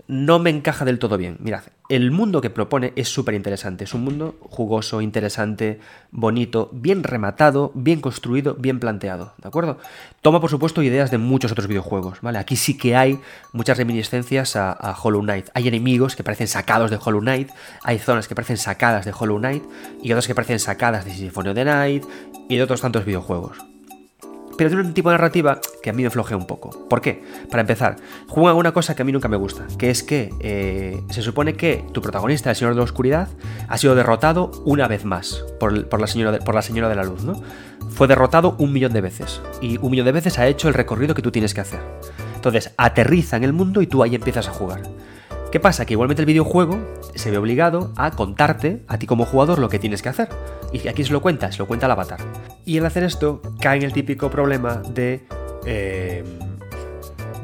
no 0.08 0.38
me 0.38 0.50
encaja 0.50 0.84
del 0.84 0.98
todo 0.98 1.16
bien. 1.16 1.38
Mirad, 1.40 1.62
el 1.88 2.10
mundo 2.10 2.40
que 2.40 2.50
propone 2.50 2.92
es 2.96 3.08
súper 3.08 3.34
interesante. 3.34 3.84
Es 3.84 3.94
un 3.94 4.04
mundo 4.04 4.36
jugoso, 4.40 5.00
interesante, 5.00 5.80
bonito, 6.10 6.68
bien 6.72 7.02
rematado, 7.02 7.72
bien 7.74 8.00
construido, 8.00 8.54
bien 8.54 8.80
planteado. 8.80 9.32
¿De 9.38 9.48
acuerdo? 9.48 9.78
Toma, 10.20 10.40
por 10.40 10.50
supuesto, 10.50 10.82
ideas 10.82 11.10
de 11.10 11.18
muchos 11.18 11.52
otros 11.52 11.66
videojuegos. 11.66 12.20
¿Vale? 12.20 12.38
Aquí 12.38 12.56
sí 12.56 12.76
que 12.76 12.96
hay 12.96 13.20
muchas 13.52 13.78
reminiscencias 13.78 14.56
a, 14.56 14.96
Hollow 15.02 15.22
Knight. 15.22 15.48
Hay 15.54 15.68
enemigos 15.68 16.16
que 16.16 16.24
parecen 16.24 16.48
sacados 16.48 16.90
de 16.90 16.98
Hollow 17.02 17.20
Knight, 17.20 17.50
hay 17.82 17.98
zonas 17.98 18.28
que 18.28 18.34
parecen 18.34 18.58
sacadas 18.58 19.04
de 19.04 19.14
Hollow 19.18 19.38
Knight 19.38 19.64
y 20.02 20.12
otras 20.12 20.26
que 20.26 20.34
parecen 20.34 20.58
sacadas 20.58 21.04
de 21.04 21.12
Symphony 21.12 21.48
of 21.48 21.54
the 21.54 21.64
Night 21.64 22.04
y 22.48 22.56
de 22.56 22.62
otros 22.62 22.80
tantos 22.80 23.04
videojuegos 23.04 23.71
pero 24.56 24.70
tiene 24.70 24.84
un 24.84 24.94
tipo 24.94 25.10
de 25.10 25.16
narrativa 25.16 25.60
que 25.82 25.90
a 25.90 25.92
mí 25.92 26.02
me 26.02 26.10
flojea 26.10 26.36
un 26.36 26.46
poco. 26.46 26.88
¿Por 26.88 27.00
qué? 27.00 27.22
Para 27.50 27.62
empezar, 27.62 27.96
juega 28.28 28.54
una 28.54 28.72
cosa 28.72 28.94
que 28.94 29.02
a 29.02 29.04
mí 29.04 29.12
nunca 29.12 29.28
me 29.28 29.36
gusta, 29.36 29.66
que 29.78 29.90
es 29.90 30.02
que 30.02 30.32
eh, 30.40 31.02
se 31.10 31.22
supone 31.22 31.54
que 31.54 31.84
tu 31.92 32.00
protagonista, 32.00 32.50
el 32.50 32.56
Señor 32.56 32.74
de 32.74 32.78
la 32.78 32.84
Oscuridad, 32.84 33.28
ha 33.68 33.78
sido 33.78 33.94
derrotado 33.94 34.50
una 34.64 34.88
vez 34.88 35.04
más 35.04 35.44
por, 35.58 35.72
la, 35.72 36.06
señora 36.06 36.32
de, 36.32 36.38
por 36.38 36.54
la 36.54 36.62
Señora 36.62 36.88
de 36.88 36.96
la 36.96 37.04
Luz, 37.04 37.24
¿no? 37.24 37.40
Fue 37.90 38.08
derrotado 38.08 38.56
un 38.58 38.72
millón 38.72 38.92
de 38.92 39.00
veces, 39.00 39.40
y 39.60 39.78
un 39.78 39.90
millón 39.90 40.06
de 40.06 40.12
veces 40.12 40.38
ha 40.38 40.46
hecho 40.46 40.68
el 40.68 40.74
recorrido 40.74 41.14
que 41.14 41.22
tú 41.22 41.30
tienes 41.30 41.54
que 41.54 41.60
hacer. 41.60 41.80
Entonces, 42.34 42.72
aterriza 42.76 43.36
en 43.36 43.44
el 43.44 43.52
mundo 43.52 43.82
y 43.82 43.86
tú 43.86 44.02
ahí 44.02 44.14
empiezas 44.14 44.48
a 44.48 44.52
jugar. 44.52 44.82
¿Qué 45.52 45.60
pasa? 45.60 45.84
Que 45.84 45.92
igualmente 45.92 46.22
el 46.22 46.26
videojuego 46.26 46.78
se 47.14 47.30
ve 47.30 47.36
obligado 47.36 47.92
a 47.96 48.12
contarte 48.12 48.82
a 48.88 48.98
ti 48.98 49.06
como 49.06 49.26
jugador 49.26 49.58
lo 49.58 49.68
que 49.68 49.78
tienes 49.78 50.00
que 50.00 50.08
hacer. 50.08 50.30
Y 50.72 50.88
aquí 50.88 51.04
se 51.04 51.12
lo 51.12 51.20
cuenta, 51.20 51.52
se 51.52 51.58
lo 51.58 51.66
cuenta 51.66 51.84
el 51.84 51.92
avatar. 51.92 52.20
Y 52.64 52.78
al 52.78 52.86
hacer 52.86 53.02
esto 53.02 53.42
cae 53.60 53.76
en 53.76 53.82
el 53.82 53.92
típico 53.92 54.30
problema 54.30 54.76
de... 54.76 55.26
Eh, 55.66 56.24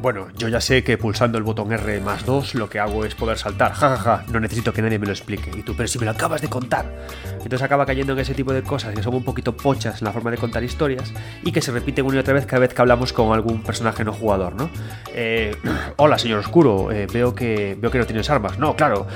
bueno, 0.00 0.28
yo 0.36 0.48
ya 0.48 0.60
sé 0.60 0.84
que 0.84 0.96
pulsando 0.96 1.38
el 1.38 1.44
botón 1.44 1.72
R 1.72 2.00
más 2.00 2.24
2 2.24 2.54
lo 2.54 2.70
que 2.70 2.78
hago 2.78 3.04
es 3.04 3.14
poder 3.14 3.38
saltar. 3.38 3.72
Ja, 3.72 3.96
ja, 3.96 3.96
ja, 3.96 4.24
no 4.32 4.40
necesito 4.40 4.72
que 4.72 4.80
nadie 4.82 4.98
me 4.98 5.06
lo 5.06 5.12
explique. 5.12 5.50
Y 5.56 5.62
tú, 5.62 5.74
pero 5.76 5.88
si 5.88 5.98
me 5.98 6.04
lo 6.04 6.12
acabas 6.12 6.40
de 6.40 6.48
contar. 6.48 7.06
Entonces 7.32 7.62
acaba 7.62 7.84
cayendo 7.84 8.12
en 8.12 8.20
ese 8.20 8.34
tipo 8.34 8.52
de 8.52 8.62
cosas 8.62 8.94
que 8.94 9.02
son 9.02 9.14
un 9.14 9.24
poquito 9.24 9.56
pochas 9.56 10.00
en 10.00 10.04
la 10.04 10.12
forma 10.12 10.30
de 10.30 10.36
contar 10.36 10.62
historias 10.62 11.12
y 11.42 11.52
que 11.52 11.60
se 11.60 11.72
repiten 11.72 12.06
una 12.06 12.16
y 12.16 12.20
otra 12.20 12.34
vez 12.34 12.46
cada 12.46 12.60
vez 12.60 12.74
que 12.74 12.80
hablamos 12.80 13.12
con 13.12 13.32
algún 13.32 13.62
personaje 13.62 14.04
no 14.04 14.12
jugador, 14.12 14.54
¿no? 14.54 14.70
Eh, 15.14 15.56
Hola, 15.96 16.18
señor 16.18 16.38
Oscuro, 16.38 16.92
eh, 16.92 17.06
veo, 17.12 17.34
que, 17.34 17.76
veo 17.78 17.90
que 17.90 17.98
no 17.98 18.06
tienes 18.06 18.30
armas. 18.30 18.58
No, 18.58 18.76
claro. 18.76 19.06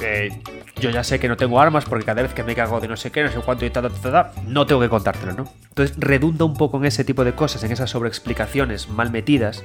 Eh, 0.00 0.30
yo 0.80 0.90
ya 0.90 1.02
sé 1.04 1.18
que 1.18 1.28
no 1.28 1.36
tengo 1.36 1.60
armas 1.60 1.84
porque 1.84 2.04
cada 2.04 2.22
vez 2.22 2.32
que 2.34 2.42
me 2.42 2.54
cago 2.54 2.80
de 2.80 2.88
no 2.88 2.96
sé 2.96 3.10
qué, 3.10 3.22
no 3.22 3.30
sé 3.30 3.40
cuánto 3.40 3.64
y 3.64 3.70
tal, 3.70 3.90
tal, 3.90 4.12
tal, 4.12 4.30
no 4.46 4.66
tengo 4.66 4.80
que 4.80 4.88
contártelo, 4.88 5.32
¿no? 5.32 5.52
Entonces 5.68 5.96
redunda 5.98 6.44
un 6.44 6.54
poco 6.54 6.78
en 6.78 6.86
ese 6.86 7.04
tipo 7.04 7.24
de 7.24 7.34
cosas, 7.34 7.62
en 7.64 7.72
esas 7.72 7.90
sobreexplicaciones 7.90 8.88
mal 8.88 9.10
metidas, 9.10 9.64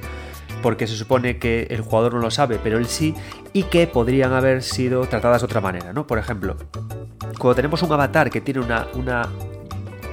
porque 0.61 0.87
se 0.87 0.95
supone 0.95 1.37
que 1.37 1.67
el 1.69 1.81
jugador 1.81 2.15
no 2.15 2.19
lo 2.19 2.31
sabe, 2.31 2.59
pero 2.63 2.77
él 2.77 2.87
sí, 2.87 3.13
y 3.51 3.63
que 3.63 3.87
podrían 3.87 4.33
haber 4.33 4.63
sido 4.63 5.05
tratadas 5.07 5.41
de 5.41 5.45
otra 5.45 5.61
manera, 5.61 5.93
¿no? 5.93 6.07
Por 6.07 6.19
ejemplo, 6.19 6.57
cuando 7.37 7.55
tenemos 7.55 7.81
un 7.83 7.91
avatar 7.91 8.29
que 8.29 8.41
tiene 8.41 8.61
una, 8.61 8.87
una 8.93 9.29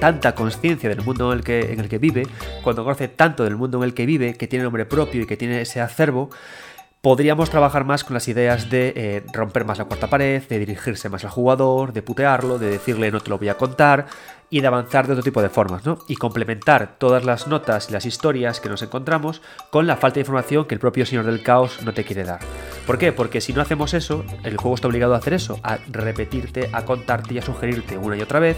tanta 0.01 0.33
conciencia 0.33 0.89
del 0.89 1.01
mundo 1.01 1.31
en 1.31 1.37
el, 1.37 1.43
que, 1.43 1.73
en 1.73 1.79
el 1.79 1.87
que 1.87 1.99
vive, 1.99 2.27
cuando 2.63 2.83
conoce 2.83 3.07
tanto 3.07 3.43
del 3.43 3.55
mundo 3.55 3.77
en 3.77 3.83
el 3.83 3.93
que 3.93 4.07
vive, 4.07 4.33
que 4.33 4.47
tiene 4.47 4.63
nombre 4.63 4.85
propio 4.85 5.21
y 5.21 5.25
que 5.27 5.37
tiene 5.37 5.61
ese 5.61 5.79
acervo, 5.79 6.31
podríamos 7.01 7.49
trabajar 7.49 7.83
más 7.83 8.03
con 8.03 8.13
las 8.13 8.27
ideas 8.27 8.69
de 8.69 8.93
eh, 8.95 9.23
romper 9.33 9.65
más 9.65 9.79
la 9.79 9.85
cuarta 9.85 10.07
pared, 10.07 10.43
de 10.47 10.59
dirigirse 10.59 11.09
más 11.09 11.23
al 11.23 11.31
jugador, 11.31 11.93
de 11.93 12.03
putearlo, 12.03 12.59
de 12.59 12.69
decirle 12.69 13.11
no 13.11 13.19
te 13.19 13.31
lo 13.31 13.39
voy 13.39 13.49
a 13.49 13.57
contar 13.57 14.05
y 14.51 14.61
de 14.61 14.67
avanzar 14.67 15.07
de 15.07 15.13
otro 15.13 15.23
tipo 15.23 15.41
de 15.41 15.49
formas, 15.49 15.85
¿no? 15.85 15.99
Y 16.07 16.15
complementar 16.15 16.97
todas 16.99 17.25
las 17.25 17.47
notas 17.47 17.89
y 17.89 17.93
las 17.93 18.05
historias 18.05 18.59
que 18.59 18.69
nos 18.69 18.83
encontramos 18.83 19.41
con 19.71 19.87
la 19.87 19.97
falta 19.97 20.15
de 20.15 20.21
información 20.21 20.65
que 20.65 20.75
el 20.75 20.79
propio 20.79 21.05
Señor 21.05 21.25
del 21.25 21.41
Caos 21.41 21.81
no 21.83 21.93
te 21.93 22.03
quiere 22.03 22.23
dar. 22.23 22.41
¿Por 22.85 22.97
qué? 22.97 23.11
Porque 23.11 23.41
si 23.41 23.53
no 23.53 23.61
hacemos 23.61 23.93
eso, 23.93 24.23
el 24.43 24.57
juego 24.57 24.75
está 24.75 24.87
obligado 24.87 25.15
a 25.15 25.17
hacer 25.17 25.33
eso, 25.33 25.59
a 25.63 25.77
repetirte, 25.89 26.69
a 26.73 26.85
contarte 26.85 27.33
y 27.33 27.37
a 27.39 27.41
sugerirte 27.41 27.97
una 27.97 28.17
y 28.17 28.21
otra 28.21 28.39
vez 28.39 28.57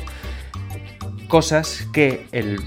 cosas 1.27 1.88
que 1.93 2.27
el 2.32 2.60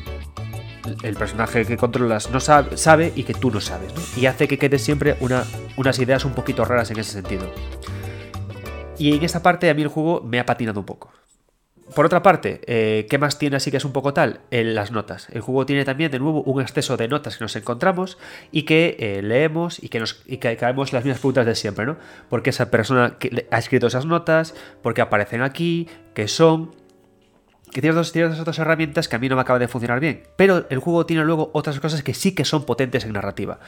el 1.03 1.17
personaje 1.17 1.65
que 1.65 1.77
controlas 1.77 2.31
no 2.31 2.41
sabe, 2.41 3.13
y 3.15 3.25
que 3.25 3.35
tú 3.35 3.51
no 3.51 3.61
sabes, 3.61 3.93
Y 4.17 4.27
hace 4.27 4.49
que 4.49 4.59
quede 4.59 4.79
siempre 4.79 5.17
unas 5.21 5.99
ideas 5.99 6.25
un 6.25 6.35
poquito 6.35 6.65
raras 6.65 6.91
en 6.91 6.99
ese 6.99 7.13
sentido. 7.13 7.51
Y 8.99 9.15
en 9.15 9.23
esta 9.25 9.43
parte 9.43 9.69
a 9.69 9.75
mí 9.75 9.83
el 9.83 9.89
juego 9.89 10.23
me 10.23 10.41
ha 10.41 10.47
patinado 10.47 10.81
un 10.81 10.87
poco. 10.87 11.13
Por 11.95 12.05
otra 12.05 12.21
parte, 12.23 12.61
eh, 12.67 13.07
¿qué 13.09 13.17
más 13.17 13.39
tiene 13.39 13.57
así 13.57 13.71
que 13.71 13.77
es 13.77 13.85
un 13.85 13.93
poco 13.93 14.13
tal? 14.13 14.41
En 14.51 14.75
las 14.75 14.91
notas. 14.91 15.29
El 15.31 15.41
juego 15.41 15.67
tiene 15.67 15.85
también 15.85 16.11
de 16.11 16.19
nuevo 16.19 16.43
un 16.43 16.61
exceso 16.61 16.97
de 16.97 17.07
notas 17.07 17.37
que 17.37 17.45
nos 17.45 17.55
encontramos 17.55 18.19
y 18.51 18.65
que 18.65 18.97
eh, 18.99 19.23
leemos 19.23 19.83
y 19.83 19.89
que, 19.89 20.01
nos, 20.01 20.21
y 20.27 20.39
que 20.39 20.57
caemos 20.57 20.93
las 20.93 21.05
mismas 21.05 21.21
preguntas 21.21 21.47
de 21.47 21.55
siempre, 21.55 21.87
¿no? 21.87 21.97
¿Por 22.29 22.43
qué 22.43 22.51
esa 22.51 22.73
persona 22.73 23.19
que 23.21 23.47
ha 23.51 23.59
escrito 23.59 23.87
esas 23.87 24.05
notas? 24.05 24.55
¿Por 24.83 24.95
qué 24.95 25.01
aparecen 25.01 25.43
aquí? 25.43 25.89
¿Qué 26.13 26.27
son? 26.27 26.75
Que 27.73 27.81
tiene 27.81 27.97
dos, 27.97 28.15
otras 28.41 28.59
herramientas 28.59 29.09
que 29.09 29.17
a 29.17 29.19
mí 29.19 29.29
no 29.29 29.37
me 29.37 29.43
acaba 29.43 29.59
de 29.59 29.69
funcionar 29.69 30.01
bien. 30.01 30.23
Pero 30.37 30.67
el 30.71 30.79
juego 30.79 31.07
tiene 31.07 31.25
luego 31.25 31.51
otras 31.53 31.81
cosas 31.81 32.03
que 32.03 32.15
sí 32.15 32.35
que 32.35 32.45
son 32.45 32.65
potentes 32.65 33.05
en 33.05 33.13
narrativa. 33.13 33.59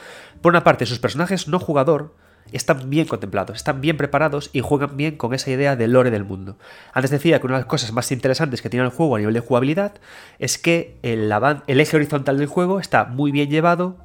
Por 0.41 0.51
una 0.51 0.63
parte, 0.63 0.85
sus 0.85 0.99
personajes 0.99 1.47
no 1.47 1.59
jugador 1.59 2.15
están 2.51 2.89
bien 2.89 3.07
contemplados, 3.07 3.57
están 3.57 3.81
bien 3.81 3.97
preparados 3.97 4.49
y 4.53 4.61
juegan 4.61 4.97
bien 4.97 5.17
con 5.17 5.33
esa 5.33 5.51
idea 5.51 5.75
del 5.75 5.91
lore 5.91 6.11
del 6.11 6.23
mundo. 6.23 6.57
Antes 6.93 7.11
decía 7.11 7.39
que 7.39 7.45
una 7.45 7.57
de 7.57 7.61
las 7.61 7.69
cosas 7.69 7.91
más 7.91 8.11
interesantes 8.11 8.61
que 8.61 8.69
tiene 8.69 8.85
el 8.85 8.91
juego 8.91 9.15
a 9.15 9.19
nivel 9.19 9.33
de 9.33 9.39
jugabilidad 9.39 9.93
es 10.39 10.57
que 10.57 10.97
el, 11.03 11.31
el 11.67 11.79
eje 11.79 11.97
horizontal 11.97 12.37
del 12.37 12.47
juego 12.47 12.79
está 12.79 13.05
muy 13.05 13.31
bien 13.31 13.49
llevado, 13.49 13.97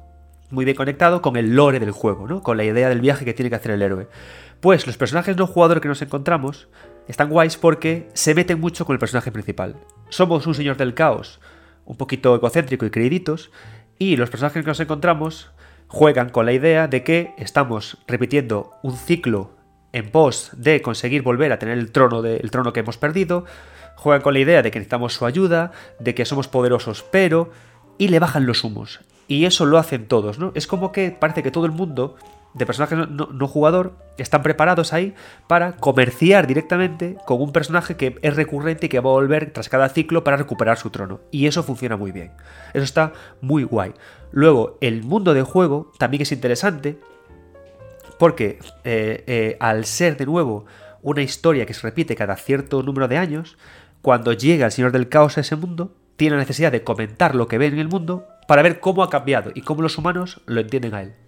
muy 0.51 0.65
bien 0.65 0.77
conectado 0.77 1.21
con 1.21 1.37
el 1.37 1.55
lore 1.55 1.79
del 1.79 1.91
juego, 1.91 2.27
¿no? 2.27 2.43
con 2.43 2.57
la 2.57 2.63
idea 2.63 2.89
del 2.89 3.01
viaje 3.01 3.25
que 3.25 3.33
tiene 3.33 3.49
que 3.49 3.55
hacer 3.55 3.71
el 3.71 3.81
héroe. 3.81 4.07
Pues 4.59 4.85
los 4.85 4.97
personajes 4.97 5.37
no 5.37 5.47
jugadores 5.47 5.81
que 5.81 5.87
nos 5.87 6.01
encontramos 6.01 6.67
están 7.07 7.29
guays 7.29 7.57
porque 7.57 8.09
se 8.13 8.33
meten 8.35 8.59
mucho 8.59 8.85
con 8.85 8.93
el 8.93 8.99
personaje 8.99 9.31
principal. 9.31 9.75
Somos 10.09 10.47
un 10.47 10.55
señor 10.55 10.77
del 10.77 10.93
caos, 10.93 11.39
un 11.85 11.97
poquito 11.97 12.35
egocéntrico 12.35 12.85
y 12.85 12.89
creíditos, 12.89 13.51
y 13.97 14.17
los 14.17 14.29
personajes 14.29 14.63
que 14.63 14.67
nos 14.67 14.79
encontramos 14.79 15.51
juegan 15.87 16.29
con 16.29 16.45
la 16.45 16.53
idea 16.53 16.87
de 16.87 17.03
que 17.03 17.33
estamos 17.37 17.97
repitiendo 18.07 18.71
un 18.81 18.97
ciclo 18.97 19.51
en 19.93 20.09
pos 20.11 20.51
de 20.57 20.81
conseguir 20.81 21.21
volver 21.21 21.51
a 21.53 21.59
tener 21.59 21.77
el 21.77 21.91
trono, 21.91 22.21
de, 22.21 22.39
trono 22.51 22.73
que 22.73 22.81
hemos 22.81 22.97
perdido, 22.97 23.45
juegan 23.95 24.21
con 24.21 24.33
la 24.33 24.39
idea 24.39 24.61
de 24.61 24.71
que 24.71 24.79
necesitamos 24.79 25.13
su 25.13 25.25
ayuda, 25.25 25.71
de 25.99 26.13
que 26.13 26.25
somos 26.25 26.47
poderosos, 26.47 27.05
pero... 27.11 27.51
y 27.97 28.09
le 28.09 28.19
bajan 28.19 28.45
los 28.45 28.63
humos. 28.63 28.99
Y 29.27 29.45
eso 29.45 29.65
lo 29.65 29.77
hacen 29.77 30.07
todos, 30.07 30.37
¿no? 30.37 30.51
Es 30.53 30.67
como 30.67 30.91
que 30.91 31.11
parece 31.11 31.43
que 31.43 31.51
todo 31.51 31.65
el 31.65 31.71
mundo 31.71 32.17
de 32.55 32.65
personaje 32.65 32.95
no, 32.95 33.47
jugador 33.47 33.97
están 34.17 34.41
preparados 34.41 34.93
ahí 34.93 35.13
para 35.47 35.73
comerciar 35.73 36.47
directamente 36.47 37.17
con 37.25 37.41
un 37.41 37.51
personaje 37.51 37.97
que 37.97 38.17
es 38.21 38.35
recurrente 38.35 38.85
y 38.85 38.89
que 38.89 39.01
va 39.01 39.09
a 39.09 39.13
volver 39.13 39.51
tras 39.51 39.67
cada 39.67 39.89
ciclo 39.89 40.23
para 40.23 40.37
recuperar 40.37 40.77
su 40.77 40.89
trono. 40.89 41.19
Y 41.31 41.47
eso 41.47 41.63
funciona 41.63 41.97
muy 41.97 42.13
bien. 42.13 42.31
Eso 42.73 42.85
está 42.85 43.11
muy 43.41 43.63
guay. 43.63 43.93
Luego, 44.31 44.77
el 44.79 45.03
mundo 45.03 45.33
de 45.33 45.43
juego 45.43 45.91
también 45.99 46.21
es 46.21 46.31
interesante 46.31 46.97
porque 48.17 48.59
eh, 48.85 49.23
eh, 49.27 49.57
al 49.59 49.83
ser 49.83 50.15
de 50.15 50.25
nuevo 50.25 50.65
una 51.01 51.21
historia 51.21 51.65
que 51.65 51.73
se 51.73 51.81
repite 51.81 52.15
cada 52.15 52.37
cierto 52.37 52.81
número 52.83 53.09
de 53.09 53.17
años, 53.17 53.57
cuando 54.01 54.31
llega 54.31 54.65
el 54.65 54.71
Señor 54.71 54.93
del 54.93 55.09
Caos 55.09 55.37
a 55.37 55.41
ese 55.41 55.57
mundo, 55.57 55.93
tiene 56.15 56.35
la 56.35 56.41
necesidad 56.41 56.71
de 56.71 56.83
comentar 56.83 57.35
lo 57.35 57.49
que 57.49 57.57
ve 57.57 57.65
en 57.65 57.79
el 57.79 57.89
mundo 57.89 58.27
para 58.47 58.61
ver 58.61 58.79
cómo 58.79 59.03
ha 59.03 59.09
cambiado 59.09 59.51
y 59.53 59.61
cómo 59.61 59.81
los 59.81 59.97
humanos 59.97 60.41
lo 60.45 60.61
entienden 60.61 60.93
a 60.93 61.01
él. 61.01 61.24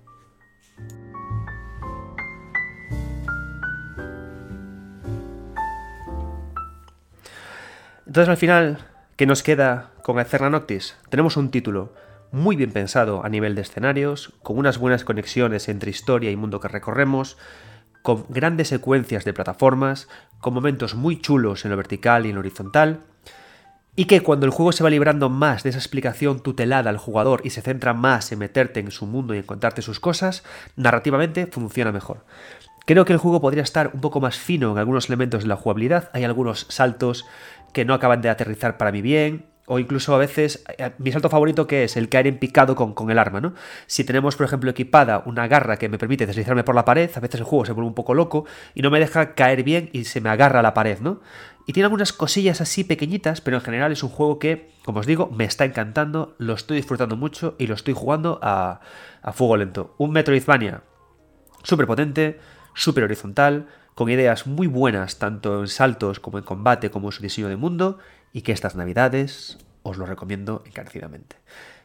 Entonces 8.08 8.30
al 8.30 8.38
final, 8.38 8.78
¿qué 9.17 9.26
nos 9.26 9.43
queda 9.43 9.91
con 10.02 10.17
Eterna 10.17 10.50
Noctis? 10.50 10.96
Tenemos 11.10 11.36
un 11.36 11.52
título 11.52 11.93
muy 12.32 12.56
bien 12.56 12.72
pensado 12.72 13.26
a 13.26 13.28
nivel 13.28 13.54
de 13.54 13.63
escenarios, 13.63 14.32
con 14.43 14.58
unas 14.58 14.78
buenas 14.78 15.04
conexiones 15.04 15.67
entre 15.67 15.91
historia 15.91 16.32
y 16.32 16.38
mundo 16.38 16.62
que 16.62 16.70
recorremos, 16.70 17.38
con 18.04 18.26
grandes 18.30 18.70
secuencias 18.70 19.26
de 19.26 19.34
plataformas, 19.34 20.08
con 20.39 20.54
momentos 20.54 20.96
muy 20.96 21.20
chulos 21.20 21.65
en 21.65 21.72
lo 21.72 21.78
vertical 21.78 22.26
y 22.26 22.30
en 22.30 22.36
lo 22.36 22.39
horizontal, 22.39 23.02
y 23.98 24.06
que 24.06 24.22
cuando 24.22 24.46
el 24.46 24.54
juego 24.54 24.72
se 24.72 24.86
va 24.86 24.89
librando 24.89 25.28
más 25.28 25.63
de 25.63 25.72
esa 25.72 25.80
explicación 25.80 26.39
tutelada 26.39 26.89
al 26.89 26.98
jugador 26.98 27.41
y 27.43 27.50
se 27.50 27.62
centra 27.62 27.93
más 27.93 28.32
en 28.32 28.39
meterte 28.39 28.80
en 28.80 28.89
su 28.91 29.06
mundo 29.06 29.36
y 29.36 29.39
en 29.39 29.43
contarte 29.43 29.82
sus 29.82 30.00
cosas, 30.00 30.46
narrativamente 30.78 31.46
funciona 31.48 31.91
mejor. 31.91 32.24
Creo 32.88 33.04
que 33.04 33.12
el 33.12 33.20
juego 33.20 33.41
podría 33.41 33.63
estar 33.63 33.91
un 33.93 34.00
poco 34.00 34.22
más 34.22 34.38
fino 34.38 34.72
en 34.72 34.78
algunos 34.78 35.10
elementos 35.10 35.43
de 35.43 35.50
la 35.50 35.58
jugabilidad. 35.58 36.10
Hay 36.13 36.24
algunos 36.24 36.67
saltos 36.70 37.26
que 37.73 37.86
no 37.86 37.93
acaban 37.93 38.21
de 38.21 38.30
aterrizar 38.30 38.77
para 38.77 38.91
mí 38.91 39.01
bien. 39.01 39.45
O 39.69 39.80
incluso 39.80 40.15
a 40.15 40.17
veces, 40.17 40.63
eh, 40.77 40.91
mi 40.97 41.12
salto 41.12 41.30
favorito 41.30 41.67
que 41.67 41.84
es 41.84 41.97
el 41.97 42.08
caer 42.08 42.27
en 42.27 42.39
picado 42.39 42.73
con, 42.73 42.93
con, 42.93 43.12
el 43.12 43.19
arma, 43.19 43.41
¿no? 43.41 43.53
Si 43.86 44.06
tenemos, 44.06 44.38
por 44.38 44.45
ejemplo, 44.45 44.71
equipada 44.71 45.23
una 45.25 45.45
garra 45.49 45.75
que 45.75 45.89
me 45.89 45.97
permite 45.97 46.25
deslizarme 46.25 46.63
por 46.63 46.73
la 46.73 46.86
pared, 46.86 47.10
a 47.13 47.19
veces 47.19 47.41
el 47.41 47.45
juego 47.45 47.65
se 47.65 47.73
vuelve 47.73 47.89
un 47.89 47.93
poco 47.93 48.13
loco 48.13 48.45
y 48.73 48.82
no 48.82 48.89
me 48.89 49.01
deja 49.01 49.34
caer 49.36 49.63
bien 49.63 49.89
y 49.91 50.06
se 50.06 50.21
me 50.21 50.30
agarra 50.30 50.60
a 50.60 50.63
la 50.63 50.73
pared, 50.73 50.99
¿no? 51.01 51.19
Y 51.65 51.73
tiene 51.73 51.84
algunas 51.84 52.13
cosillas 52.13 52.62
así 52.62 52.86
pequeñitas, 52.86 53.41
pero 53.41 53.58
en 53.58 53.63
general 53.63 53.91
es 53.91 54.01
un 54.03 54.10
juego 54.10 54.39
que, 54.39 54.71
como 54.86 55.01
os 55.01 55.06
digo, 55.06 55.30
me 55.36 55.43
está 55.43 55.65
encantando, 55.65 56.34
lo 56.38 56.53
estoy 56.53 56.77
disfrutando 56.77 57.17
mucho 57.17 57.56
y 57.60 57.67
lo 57.67 57.75
estoy 57.75 57.93
jugando 57.93 58.39
a, 58.41 58.80
a 59.21 59.34
fuego 59.34 59.58
lento. 59.58 59.93
Un 59.97 60.12
Metroidvania 60.12 60.84
súper 61.63 61.86
potente, 61.86 62.39
súper 62.73 63.03
horizontal, 63.03 63.67
con 63.97 64.12
ideas 64.12 64.45
muy 64.45 64.67
buenas 64.67 65.17
tanto 65.17 65.62
en 65.62 65.67
saltos 65.67 66.19
como 66.19 66.38
en 66.38 66.43
combate 66.43 66.91
como 66.91 67.07
en 67.07 67.12
su 67.13 67.23
diseño 67.23 67.49
de 67.49 67.55
mundo 67.55 67.97
y 68.31 68.43
que 68.43 68.51
estas 68.51 68.75
navidades 68.75 69.57
os 69.81 69.97
lo 69.97 70.05
recomiendo 70.05 70.62
encarecidamente. 70.67 71.38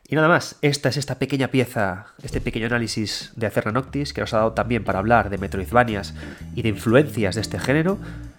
Y 0.06 0.14
nada 0.14 0.28
más, 0.28 0.58
esta 0.60 0.90
es 0.90 0.98
esta 0.98 1.18
pequeña 1.18 1.48
pieza, 1.48 2.08
este 2.22 2.42
pequeño 2.42 2.66
análisis 2.66 3.32
de 3.36 3.46
Acerra 3.46 3.72
Noctis 3.72 4.12
que 4.12 4.20
nos 4.20 4.34
ha 4.34 4.38
dado 4.38 4.52
también 4.52 4.84
para 4.84 4.98
hablar 4.98 5.30
de 5.30 5.38
Metroidvanias 5.38 6.12
y 6.54 6.60
de 6.60 6.68
influencias 6.68 7.34
de 7.34 7.40
este 7.40 7.58
género. 7.58 7.96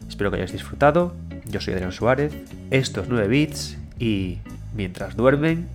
Espero 0.08 0.30
que 0.30 0.36
hayáis 0.36 0.52
disfrutado. 0.52 1.16
Yo 1.46 1.60
soy 1.60 1.74
Adrián 1.74 1.94
Suárez, 1.94 2.32
esto 2.70 3.02
es 3.02 3.10
9 3.10 3.28
bits 3.28 3.80
y 3.98 4.38
mientras 4.76 5.16
duermen, 5.16 5.68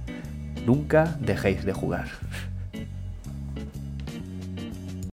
nunca 0.64 1.16
dejéis 1.18 1.64
de 1.64 1.72
jugar. 1.72 2.06